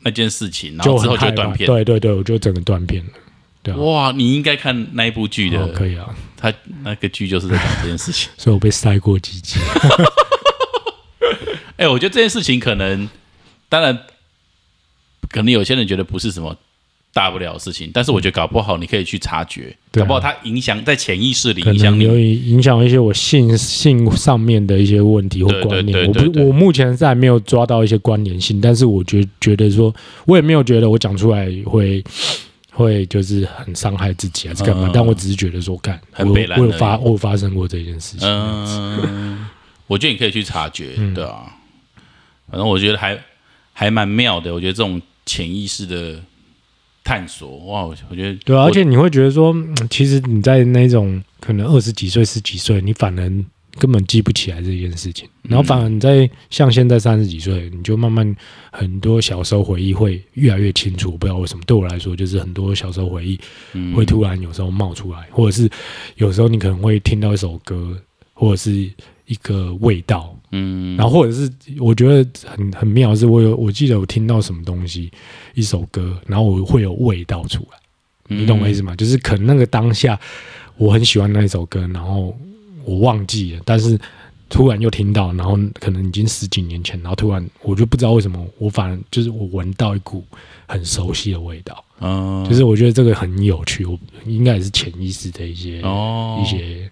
[0.00, 1.66] 那件事情，然后之后就断片。
[1.66, 3.10] 对对对，我就整个断片了。
[3.62, 8.28] 对啊，哇，你应该看那一部剧的，哦可以啊，他那个剧就是在讲这件事情。
[8.36, 9.58] 所以我被塞过几集。
[11.80, 13.08] 哎、我觉得这件事情可能，
[13.70, 13.98] 当然，
[15.30, 16.54] 可能有些人觉得不是什么
[17.14, 22.34] 大不了的事情，但是我觉得搞不好你可以去察觉，对啊搞不好它影响在潜意识里可影响能有你。
[22.50, 26.12] 影响一些我性性上面的一些问题或对对观念。
[26.12, 29.94] 对我不，我目前是还没有抓到一些关联性，但是我觉觉得说，
[30.26, 32.04] 我也没有觉得我讲出来会
[32.72, 38.28] 会就是很伤害自己还是干嘛，嗯但我只是觉得说，干，我我有发我有发生过这件事情。
[38.28, 39.46] 嗯，
[39.86, 41.56] 我觉得你可以去察觉，嗯对啊。
[42.50, 43.18] 反正我觉得还
[43.72, 46.20] 还蛮妙的，我觉得这种潜意识的
[47.04, 53.44] 探索，哇，我我觉得对啊，而且你会觉得说，嗯其实你在那种可能二十几岁、十几岁，你反而
[53.78, 58.36] 根本记不起来这件事情，然后反而你在像现在三十几岁，你就慢慢
[58.72, 61.12] 很多小时候回忆会越来越清楚。
[61.12, 63.38] 我不知道为什么，对我来说，就是很多小时候回忆
[63.72, 63.94] 嗯。
[63.94, 65.70] 会突然有时候冒出来，或者是
[66.16, 67.96] 有时候你可能会听到一首歌，
[68.34, 75.10] 或者是一个味道，嗯，然后或者是我觉得很很妙是，我有我记得我听到什么东西，
[75.54, 77.78] 一首歌，然后我会有味道出来。
[78.36, 78.94] 你懂我意思吗？
[78.94, 80.18] 就是可能那个当下
[80.76, 82.36] 我很喜欢那一首歌，然后
[82.84, 83.98] 我忘记了，但是
[84.48, 90.24] 突然又听到，然后可能已经十几年前，然后突然我就不知道为什么，我反而就是我闻到一股
[90.66, 96.90] 很熟悉的味道，嗯，就是我觉得这个很有趣，我应该也是潜意识的一些、哦一些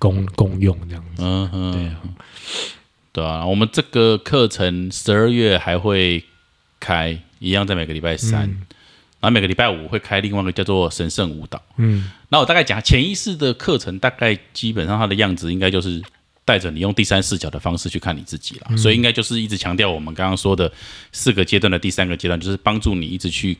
[0.00, 1.22] 功功用这样子。
[1.22, 2.00] 嗯哼，对啊
[3.12, 6.24] 对啊，我们这个课程十二月还会
[6.78, 8.66] 开，一样在每个礼拜三，嗯
[9.20, 11.60] 然后每个礼拜五会开另外一个叫做神圣舞蹈。
[11.76, 16.02] 嗯那我大概讲潜意识的课程，大概基本上它的样子应该就是
[16.44, 20.72] 带着你用第三视角的方式去看你自己嗯，所以应该就是一直强调我们刚刚说的
[21.12, 23.58] 四个阶段的第三个阶段，就是帮助你一直去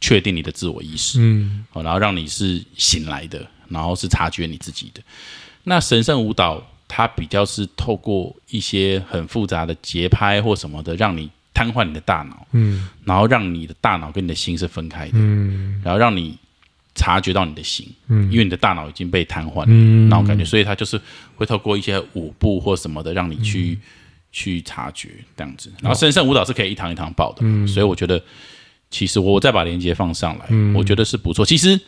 [0.00, 1.18] 确定你的自我意识。
[1.22, 5.00] 嗯哦，然后让你是醒来的，然后是察觉你自己的。
[5.64, 12.88] 那神圣舞蹈它比较是透过一些很复杂的节拍或什么的，让你瘫痪你的大脑，嗯。
[13.04, 15.80] 然后让你的大脑跟你的心是分开的，嗯。
[15.84, 16.36] 然后让你
[16.94, 18.32] 察觉到你的心，嗯。
[18.32, 20.08] 因为你的大脑已经被瘫痪了、嗯。
[20.08, 21.00] 那种感觉，所以它就是
[21.36, 23.82] 会透过一些舞步或什么的，让你去、嗯。
[24.30, 25.72] 去察觉这样子。
[25.80, 27.66] 然后神圣舞蹈是可以一堂一堂报的，嗯。
[27.66, 28.22] 所以我觉得
[28.90, 31.44] 其实我我再把链接放上来，我觉得是不错。
[31.44, 31.80] 其实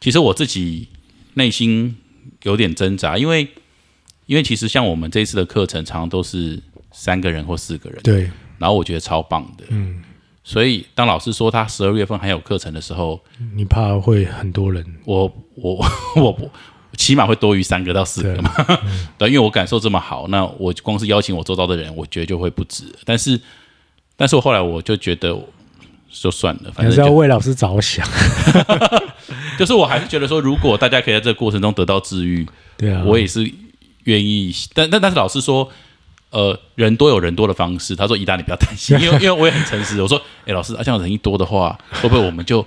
[0.00, 0.88] 其实我自己
[1.34, 1.96] 内心
[2.42, 3.48] 有点挣扎，因为
[4.26, 6.60] 因为其实像我们这一次的课程，常常都是
[6.92, 10.02] 三个人或四个人，对，然后我觉得超棒的，嗯，
[10.42, 13.20] 所以当老师说他十二月份还有课程的时候，
[13.54, 14.84] 你怕会很多人。
[15.04, 15.84] 我我
[16.16, 16.50] 我不
[16.96, 18.52] 起码会多于三个到四个嘛，
[19.18, 22.84] 对，因为我感受这么好，那我光是邀请我周遭的人，我觉得就会不止。
[23.04, 23.40] 但是，
[24.16, 25.38] 但是我后来我就觉得
[26.10, 28.06] 就算了，反正就要为老师着想。
[29.58, 33.50] 就是我还是觉得说，如果大家可以在这个过程中得到治愈，对啊，我也是
[34.06, 34.52] 愿意。
[34.74, 35.70] 但但但是老师说，
[36.30, 37.94] 呃，人多有人多的方式。
[37.94, 40.02] 他说：“伊达，你不要担心，因为因为我也很诚实。
[40.02, 42.66] 我说，哎、老师，啊，这样人一多的话，会不会我们就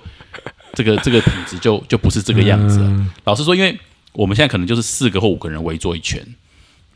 [0.72, 3.78] 这个这个品质就就不是这个样子了？”嗯老师说，因为
[4.12, 6.26] 我们现在可能就是四个或五个人围坐一圈。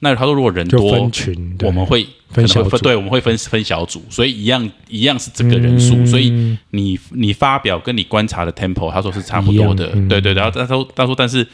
[0.00, 10.34] 那他说，如果人多，分群，我们会可分小组对，我们会分分小组，所以一样一样是这个人数，嗯所以你你发表跟你观察的 tempo，他说是差不多的对对。
[10.34, 11.46] 然后他说他说，但是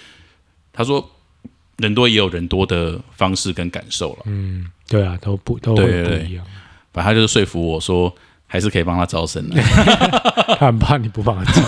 [0.73, 1.09] 他说
[1.81, 6.45] 人多也有人多的方式跟感受了，嗯，对啊，都不都不一样。
[6.93, 8.13] 反正他就是说服我说
[8.47, 9.61] 还是可以帮他招生的，
[10.59, 11.63] 他很怕你不帮他招，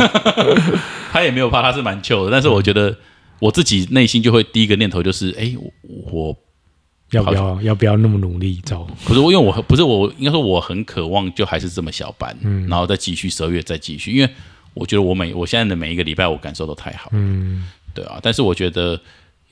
[1.13, 2.97] 他也没有怕，他是蛮糗的，但是我觉得
[3.39, 5.71] 我自己内心就会第一个念头就是，哎，我
[6.13, 6.37] 我
[7.11, 8.87] 要不要要不要那么努力招？
[9.05, 12.67] 不是因为我不是我应该说我很渴望就还是这么小班，嗯。
[12.69, 14.29] 然后再继续十二月再继续，因为
[14.75, 18.99] 我觉得我每我现在的每一个礼拜我感受都太好，嗯，对啊，但是我觉得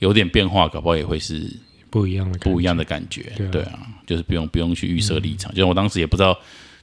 [0.01, 1.49] 有点变化，搞不好也会是
[1.89, 3.79] 不一样的不一样的感觉，对啊。
[4.07, 6.37] 就是不用不用去预设立场，就像我当时也不知道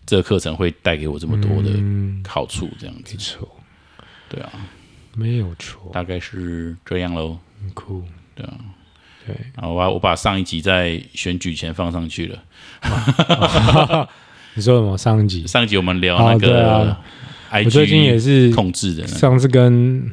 [0.06, 3.14] 这个课程会带给我这么多的嗯，好处，这样子。
[3.14, 3.48] 没，错，
[4.30, 4.50] 对啊，
[5.14, 8.02] 没有错，大概是这样喽，很酷。
[8.34, 8.54] 对啊，
[9.26, 12.42] 对，啊，我把我把上一集在选举前放上去了。
[14.54, 14.96] 你说什么？
[14.96, 15.46] 上一集？
[15.46, 16.96] 上一集我们聊哦那个
[17.62, 20.10] 我最近也是控制的呢，上次跟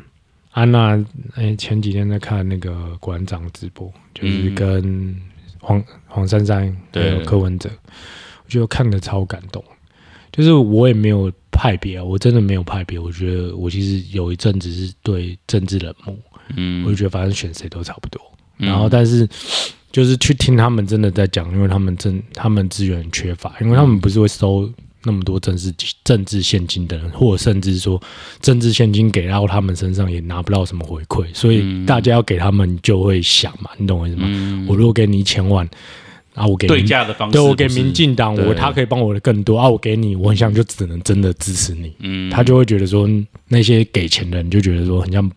[0.55, 0.97] 安娜，
[1.35, 5.15] 哎、前几天在看那个馆长直播，就是嗯跟
[5.59, 7.69] 黄黄珊珊还有柯文哲，
[8.45, 9.61] 我觉得看的超感动。
[10.31, 12.97] 就是我也没有派别啊，我真的没有派别。
[12.97, 16.15] 我觉得我其实有一阵子是对政治冷漠，
[16.55, 18.21] 嗯我就觉得反正选谁都差不多。
[18.59, 19.27] 嗯然后，但是
[19.91, 24.71] 就是去听他们真的在讲，因为他们真他们资源很缺乏，因为他们不是会收
[25.05, 25.71] 那么多政治
[26.03, 28.01] 政治现金的人，或者甚至说
[28.41, 34.23] 政治现金给到他们身上也拿不到什么回馈，所以大家要给他们就会想嘛，你懂我意思吗？
[34.27, 34.65] 嗯。
[34.67, 35.67] 我如果给你一千万，
[36.33, 43.07] 啊，我给对价的方式，对我给民，进党，我他可以帮我的更多啊，我给你，我很想就只能真的支持你，嗯，他就会觉得说
[43.47, 45.31] 那些给钱的人就觉得说很像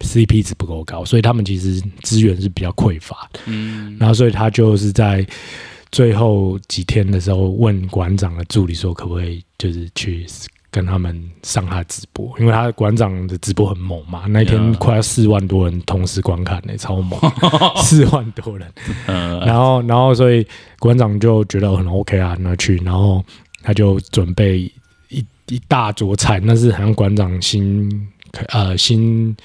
[0.00, 3.40] CP 值不够高，所以他们其实资源是比较匮乏的。
[3.46, 3.96] 嗯。
[3.98, 5.26] 然后所以他就是在
[5.94, 10.26] 最后几天的时候问馆长的助理说，可不可以就是去
[10.68, 17.20] 跟他们上他的直播，因为他馆长的直播很猛嘛，那一天快要四万多人同时观看呢、超猛，
[17.80, 18.68] 四万多人。
[19.06, 20.44] 呃，然后，然后，所以
[20.80, 23.24] 馆长就觉得很 OK 啊，那去，然后
[23.62, 24.62] 他就准备
[25.10, 28.08] 一一大桌菜，那是好像馆长新
[28.48, 29.36] 呃新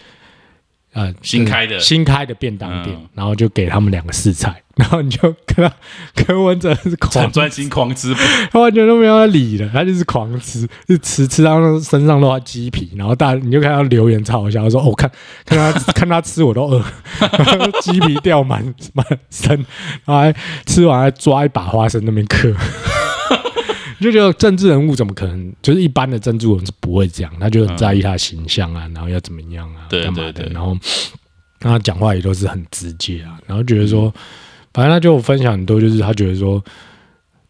[0.94, 1.80] 呃新开的。
[1.80, 3.08] 新开的便当店，嗯。
[3.14, 5.72] 然后就给他们两个试菜， 然后你就跟他
[6.16, 8.14] 柯文哲是狂很专心狂吃，
[8.52, 15.10] 他完全都没有在理的，他就是狂吃，就吃吃到身上都要鸡皮，然后大你就看到留言超好笑，说：“哦、看
[15.46, 16.84] 看他 看他吃我都饿，
[17.82, 19.56] 鸡皮掉满满身，
[20.06, 20.34] 然后还
[20.66, 22.54] 吃完还抓一把花生那边嗑。”
[24.00, 25.54] 你就觉得政治人物怎么可能？
[25.62, 30.76] 就是一般的政治人物是不会这样，他就很在意他的形象啊，然后要怎么样啊，对干嘛的，然后
[31.62, 34.12] 那 他讲话也都是很直接啊，然后觉得说，
[34.74, 36.64] 反正他就分享很多，就是他觉得说，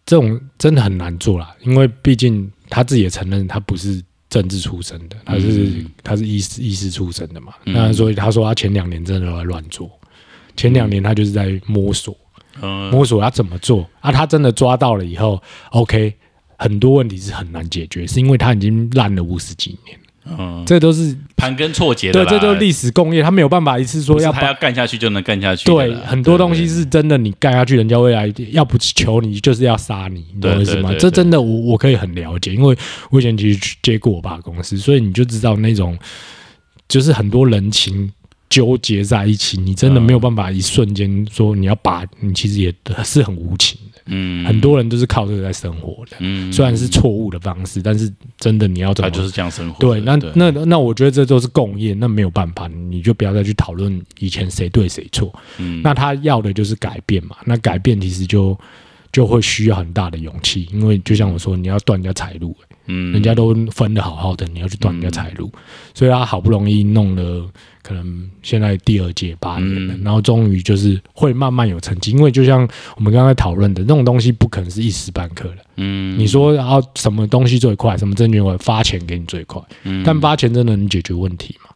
[0.06, 5.86] 这种真的很难做啦，因为毕竟他自己也承认他不是政治出身的，他是、嗯。
[6.04, 7.74] 他是医师医师出身的嘛，嗯。
[7.74, 9.90] 那所以他说他前两年真的都在乱做，
[10.56, 12.18] 前两年他就是在摸索，
[12.62, 12.90] 嗯。
[12.92, 16.16] 摸索他怎么做啊，他真的抓到了以后，OK，
[16.60, 19.98] 很多问题是很难解决，是因为它已经烂了五十几年，
[20.38, 30.94] 嗯，这都是盘根错节的对，这都是历史工业，他没有办法一次说要把他要干下去就能干下去对，很多东西是真的，你干下去，人家未来要不求你，就是要杀你，你懂我意思吗？
[31.00, 32.78] 这真的我我可以很了解，因为
[33.10, 35.98] 我以前其实去接过我爸公司，所以你就知道那种
[36.88, 38.12] 就是很多人情
[38.50, 55.34] 纠结在一起，你真的没有办法一瞬间说你要把你其实也是很无情的，嗯，很多人都是靠这个在生活的，嗯，虽然是错误的方式，但是真的你要怎么他就是这样生活对，的，那那那我觉得这都是共业，那没有办法，你就不要再去讨论以前谁对谁错。
[55.58, 55.82] 嗯。
[55.84, 58.58] 那他要的就是改变嘛，那改变其实就
[59.12, 62.56] 就会需要很大的勇气，因为就像我说，你要断人家财路，
[62.88, 65.52] 嗯，人家都分的好好的，你要去断人家财路，
[65.94, 67.48] 所以他好不容易弄了，
[67.90, 75.58] 可能现在第二届八年了，嗯然后终于就是会慢慢有成绩，因为就像我们刚才讨论的，那种东西不可能是一时半刻的。
[75.78, 81.72] 嗯，你说然后什么东西最快，什么证券会发钱给你最快，嗯但发钱真的能解决问题吗？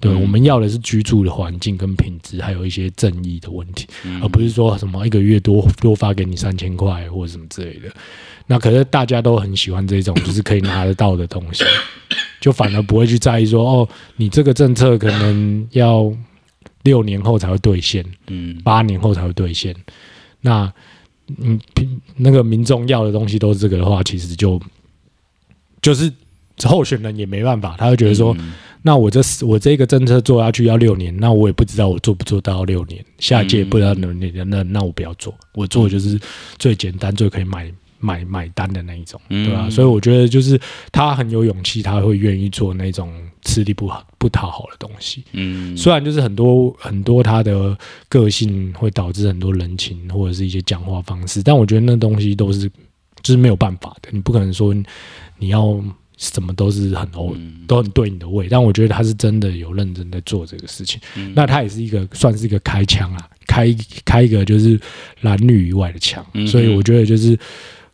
[0.00, 7.92] 对，嗯我们要的是居住的环境跟品质，还有一些正义的问题，嗯而不是说什么一个月多多发给你三千块或者什么之类的。
[8.46, 11.62] 那可是大家都很喜欢这种就是可以拿得到的东西，
[12.40, 16.12] 就反而不会去在意说哦，你这个政策可能要
[16.84, 18.60] 六年后才会兑现，嗯。
[18.62, 19.74] 八年后才会兑现。
[20.40, 20.72] 那
[21.38, 24.60] 嗯，平那个民众要的东西都是这个的话，其实就
[25.82, 26.10] 就是
[26.64, 28.52] 候选人也没办法，他会觉得说，嗯。
[28.80, 33.68] 那我这我这个政策做下去要六年，那我也不知道我做不做到六年，下一届嗯。
[33.68, 36.18] 不知道能那那那我不要做，我做就是
[36.58, 40.60] 最简单、最可以买买买单的那一种，嗯对吧、所以我觉得就是
[40.92, 45.24] 他很有勇气，他会愿意做那种吃力不好不讨好的东西。
[45.32, 47.76] 嗯，虽然就是很多很多他的
[48.08, 52.68] 个性会导致很多人情或者是一些讲话方式，但我觉得那东西都是
[53.22, 54.74] 就是没有办法的，你不可能说
[55.38, 55.82] 你要
[56.16, 57.64] 什么都是很欧、嗯。
[57.66, 61.00] 都很对你的胃，但我觉得他是真的有认真在做这个事情。
[61.16, 61.32] 嗯。
[61.34, 64.80] 那他也是一个算是一个开枪啊，开开一个就是
[65.20, 66.46] 男女以外的枪，嗯。
[66.46, 67.38] 所以我觉得就是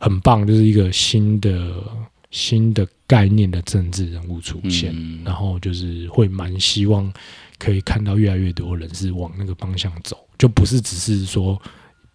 [0.05, 1.83] 很棒，就是一个新的
[2.29, 4.93] 新的概念的政治人物出现。
[4.95, 7.11] 嗯然后就是会蛮希望
[7.57, 11.59] 可以看到越来越多人是往那个方向走，就不是只是说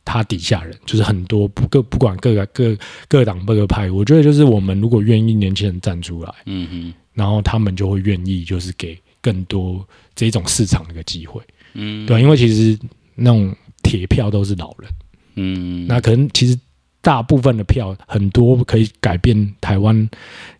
[0.05, 2.79] 他底下人，就是很多不各不管各个各
[3.09, 9.85] 各党各个派，我觉得就是我们如果愿意年轻人站出来，嗯嗯然后他们就会愿意就是给更多
[10.15, 11.43] 这种市场的一个机会，
[11.75, 12.79] 嗯，对，因为其实
[13.17, 14.89] 那种铁票都是老人。
[15.35, 16.57] 嗯，那可能其实
[17.03, 20.09] 大部分的票很多可以改变台湾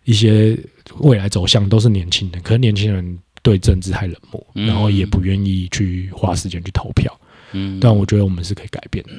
[0.05, 0.57] 一些
[0.99, 7.15] 未来走向都是年轻人，可是年轻人对政治太冷漠，嗯然后也不愿意去花时间去投票。
[7.53, 9.11] 嗯，但我觉得我们是可以改变的，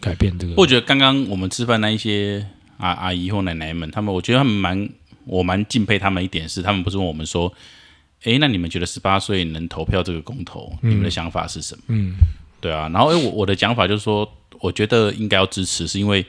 [0.00, 0.54] 改变这个。
[0.56, 2.46] 我觉得刚刚我们吃饭那一些
[2.78, 4.88] 阿阿姨或奶奶们，他们我觉得他们蛮
[5.24, 7.52] 我蛮敬佩他们一点是，他们不是问我们说，
[8.22, 11.82] 诶，那你们觉得十八岁能投票这个公投，你们的想法是什么？
[11.88, 12.14] 嗯
[12.60, 16.24] 对啊，然后诶，我我的讲法就是说，我觉得应该要支持，是因为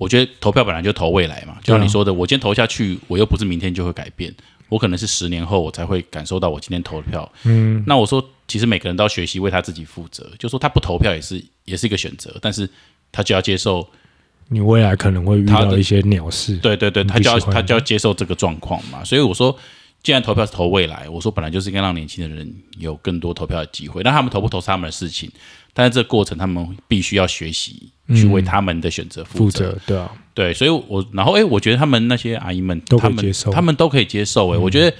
[0.00, 4.34] 我觉得投票本来就投未来嘛，就像你说的，我今天投下去，我又不是明天就会改变，
[4.70, 7.30] 我可能是十年后我才会感受到我今天投的票。
[7.44, 12.66] 嗯那我说，其实每个人都要学习为他自己负责，就说他不投票也是也是一个选择，但是
[13.12, 13.86] 他就要接受，
[14.48, 16.56] 你未来可能会遇他的到一些鸟事。
[16.56, 19.04] 对对对，他就要他就要接受这个状况嘛。
[19.04, 19.54] 所以我说，
[20.02, 25.30] 既然投票是投未来，我说本来就是应该让年轻的人有更多投票的机会，那他们投不投是他们的事情，
[25.72, 29.78] 但是这个过程他们必须要学习去为他们的选择负负责。
[29.86, 33.50] 对啊，对，所以我然后哎，我觉得他们那些阿姨们都可以他们接受。
[33.50, 34.96] 嗯他们都可以接受哎、我觉得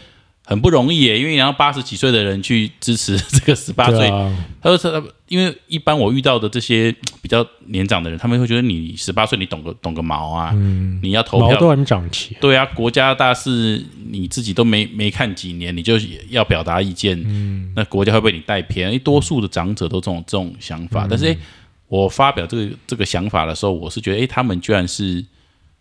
[0.51, 6.93] 很不容易耶，因为你要八十几岁的人去支持这个 十八岁，啊，他说他因为一般我遇到的这些
[7.23, 10.99] 比较年长的人，他们会觉得你十八岁你懂个懂个毛啊，嗯。
[11.05, 11.51] 你要投票。
[11.51, 12.37] 嗯毛都还没长齐。
[12.41, 13.81] 对啊，国家大事
[14.11, 15.95] 你自己都没没看几年，你就
[16.31, 17.73] 要表达意见，嗯。
[17.77, 18.89] 那国家会被你带偏。
[18.89, 21.39] 因为多数的长者都这种这种想法，但是诶，
[21.87, 25.25] 我发表这个这个想法的时候，我是觉得诶，他们居然是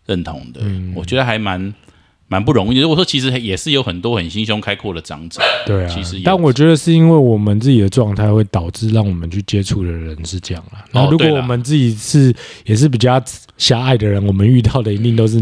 [0.06, 0.92] 认同的，嗯。
[0.94, 1.74] 我觉得还蛮
[2.30, 2.82] 蛮不容易的。
[2.82, 10.84] 如果说其实也是有很多很心胸开阔的长者，对啊其实，但我觉得是因为我们自己的状态会导致让我们去接触的人是这样啦。
[10.92, 12.32] 那如果我们自己是
[12.64, 13.20] 也是比较
[13.56, 15.40] 狭隘的人，我们遇到的一定都是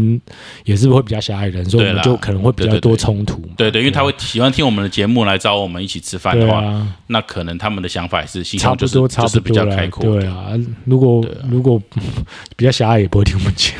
[0.65, 3.49] 也是会比较狭隘的人，所以我们就可能会比较多冲突嘛。
[3.55, 10.03] 对对，因为他会喜欢听我们的节目来找我们一起吃饭的话，啊，那可能他们的想法也是心差胸就是不多差就是比较开阔。
[10.03, 10.47] 对啊，
[10.85, 11.79] 如果如果
[12.57, 13.75] 比较狭隘，也不会听我们讲。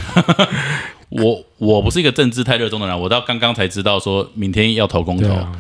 [1.10, 5.30] 我我不是一个政治太热衷的人，我到刚刚才知道说明天要投公投。
[5.34, 5.52] 啊，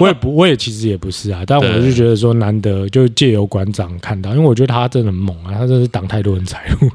[0.00, 6.88] 我也不， 我也其实也不是啊，但我对就觉得说难得就借由馆长看到，因为我觉得他真的很猛啊，他真的是挡太多人财路。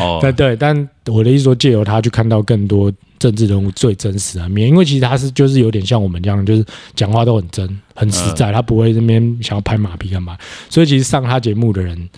[0.00, 10.38] 哦， 但对，但我的意思说，借由他去看到更多政治人物最真实的面，因为其实他是就是有点像我们这样，就是讲话都很真、很实嗯在，他不会那边想要拍马屁干嘛。
[10.70, 12.08] 所以其实上他节目的人，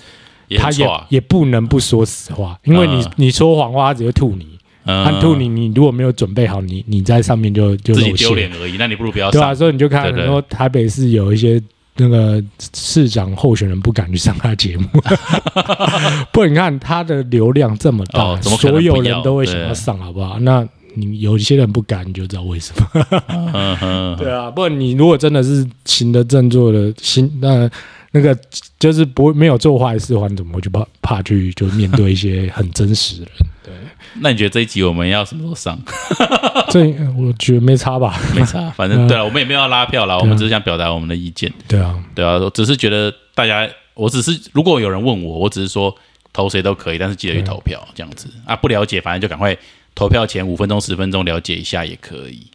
[0.57, 4.56] 他也也不能不说实话，因为你、嗯你说谎话，他只会吐你。
[4.87, 11.61] 他嗯吐你，你如果没有准备好，你你在上面就就丢脸而已，那你不如不要对啊，所以你就看很多台北市有一些
[11.97, 12.43] 那个
[12.75, 14.87] 市长候选人不敢去上他节目，
[16.33, 20.39] 不然你看他的流量这么大，哦怎么所有人都会想要上，好不好？
[20.39, 22.87] 那你有一些人不敢，你就知道为什么。
[24.19, 27.69] 对啊，不然你如果真的是行得正坐的行，那
[28.13, 28.39] 那个
[28.79, 33.49] 就是不会没有做坏事的话，你怎么会去怕怕去就面对一些很真实的人？
[34.21, 35.79] 那你觉得这一集我们要什么时候上？
[36.71, 36.81] 这
[37.17, 38.19] 我觉得没差吧？
[38.35, 41.53] 没差， 反正对了，我们也没有要拉票啦，我们只是想表达我们的意见。
[41.69, 45.95] 对啊，对啊，我只是觉得大家，我只是如果有人问我，我只是说
[46.33, 48.57] 投谁都可以，但是记得去投票这样子啊。
[48.57, 49.57] 不了解，反正就赶快
[49.95, 52.47] 投票前五分钟、十分钟了解一下也可以。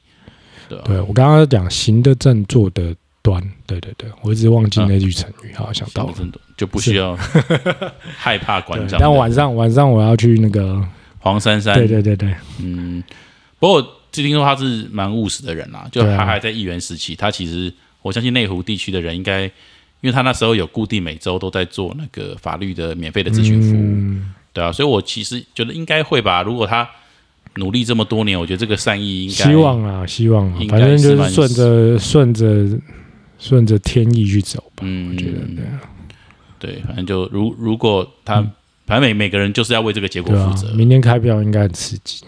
[0.68, 6.09] 对啊，对我刚刚讲行的正，坐的端，对对对，我一直忘记嗯那句成语，好想到
[6.57, 7.18] 就不需要
[8.18, 8.99] 害怕馆对长。
[8.99, 10.82] 但晚上晚上我要去那个，
[11.22, 13.01] 黄珊珊，对对对对，嗯，
[13.59, 26.41] 不过就听说他是蛮务实的人啦，就他还在议员时期，他其实我相信内湖地区的人应该，因为他那时候有固定每周都在做那个法律的免费的咨询服务，嗯，对啊，所以我其实觉得应该会吧。
[26.41, 26.89] 如果他
[27.55, 32.80] 努力这么多年，我觉得这个善意应该希望啊，希望反正就是顺着顺着
[33.38, 34.82] 顺着天意去走吧。
[34.82, 35.82] 嗯，我觉得对啊
[36.59, 38.45] 对，反正就如如果他、
[38.92, 42.26] 反正每每个人就是要为这个结果负责，，明天开票应该很刺激。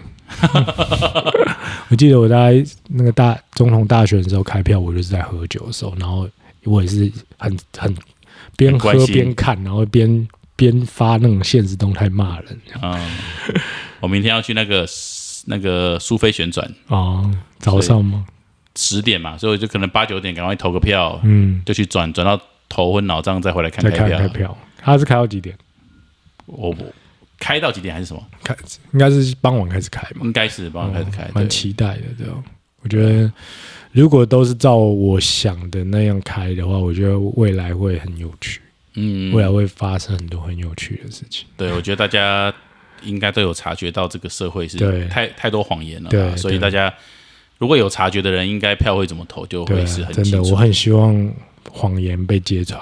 [1.89, 6.25] 我记得我在那个大总统大选的时候开票，我就是在喝酒的时候，然后
[6.63, 7.93] 我也是很很
[8.55, 12.97] 边喝边看，然后边边发那种现实动态骂人嗯，
[13.99, 14.87] 我明天要去那个
[15.47, 18.25] 那个苏菲旋转哦，早上吗？
[18.77, 22.39] 十点嘛，所以我就可能八九点赶快投个票，嗯，就去转转到
[22.69, 24.17] 头昏脑胀再回来看再开票。
[24.17, 25.53] 看开票，他是开到几点？
[26.45, 26.75] 我我
[27.39, 28.23] 开到几点还是什么？
[28.43, 28.55] 开
[28.91, 32.43] 应该是傍晚开始开嘛，应该是傍晚开始开，哦蛮对期待的，对吧？
[32.81, 33.31] 我觉得
[33.91, 38.59] 如果都是照我想的那样开的话，我觉得未来会很有趣，
[38.95, 41.47] 嗯，未来会发生很多很有趣的事情。
[41.55, 42.53] 对，我觉得大家
[43.03, 46.93] 应该都有察觉到这个社会是对太太多谎言了，对对所以大家
[47.57, 50.43] 如果有察觉的人，应该票会怎么投就会是，很真的。
[50.43, 51.33] 我很希望
[51.71, 52.81] 谎言被揭穿，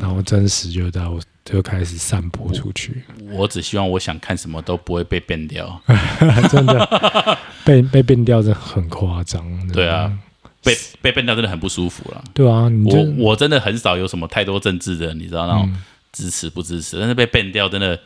[0.00, 5.78] 然后真实就到就开始散播出去，我只希望我想看什么都不会被变掉。
[6.50, 9.44] 真的被被变掉，真的很夸张。
[9.68, 10.10] 对啊，
[10.62, 12.24] 被被变掉真的很不舒服了。
[12.32, 15.82] 对啊，你我我真的很少有什么太多政治的，你知道那种嗯
[16.12, 17.98] 支持不支持，但是被变掉真的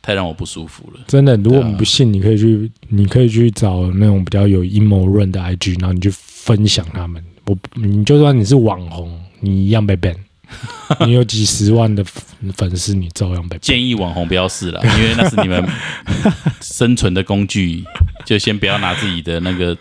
[0.00, 1.00] 太让我不舒服了。
[1.06, 7.22] 真的，如果你不信，你可以去，你可以去找那种比较有阴谋论的 IG，然后你去分享他们。
[7.44, 10.14] 我，你就算你是网红，你一样被 ban。
[11.06, 13.58] 你有几十万的粉粉丝，你照样被。
[13.58, 15.64] 建议网红不要试了，因为那是你们
[16.60, 17.84] 生存的工具，
[18.24, 19.76] 就先不要拿自己的那个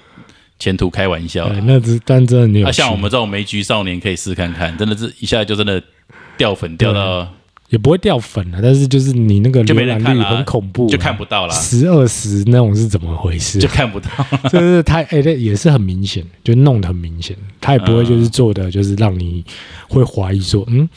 [0.60, 1.62] 前途开玩笑对，。
[1.62, 5.82] 那只但真的你有啊，像我们这种没局少年可以试看看，真的是一下就真的
[6.38, 7.28] 掉粉掉到
[7.70, 13.68] 也不会掉粉了，但是就是你那个浏览率很恐怖啊，就看不到啦，十二十那种是怎么回事 就？
[13.68, 14.10] 看不到。
[14.50, 19.44] 就是他哎，这也是很明显，就弄得很明显，他也不会就是做的就是让你
[19.90, 20.88] 会怀疑说，嗯，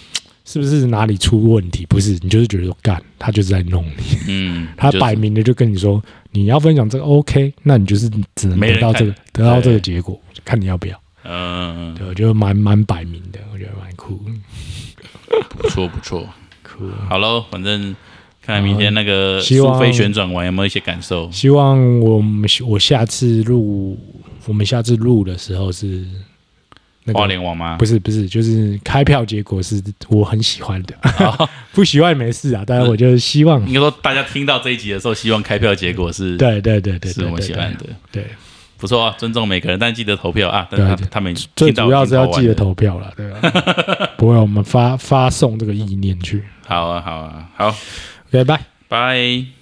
[0.44, 1.84] 是不是哪里出问题？
[1.86, 6.00] 不是，你就是觉得说干，他就是在弄你，嗯，就是他摆明的就跟你说，
[6.30, 11.00] 你要分享这个 OK，那你就是只能得到这个得到这个结果，看你要不要。
[11.24, 14.20] 嗯，对，我觉得蛮蛮摆明的，我觉得蛮酷，
[15.58, 16.26] 不 错不错。
[16.80, 16.90] 酷。
[17.08, 17.94] 好喽，反正
[18.42, 21.30] 看看明天那个希望苏菲旋转完有没有一些感受。
[21.30, 23.98] 希望我们我下次录，
[24.46, 26.04] 我们下次录的时候是
[27.04, 27.76] 那花个莲网吗？
[27.76, 32.64] 不是不是，就是开票结果是我很喜欢的，哦 不喜欢也没事啊。
[32.66, 38.24] 当然我就是希望，应该说大家听到这一集的时候，希望开票结果是对对对对，是我们喜欢的，对。
[38.78, 40.66] 不错啊，尊重每个人，但记得投票啊。
[40.70, 42.54] 但他对他们最主要是要记得。
[42.54, 43.38] 投票了，对吧？
[44.16, 46.42] 不会，我们发发送这个意念去。
[46.70, 47.74] 好啊，好啊，好
[48.28, 48.60] ，OK，拜。
[48.88, 49.59] 拜。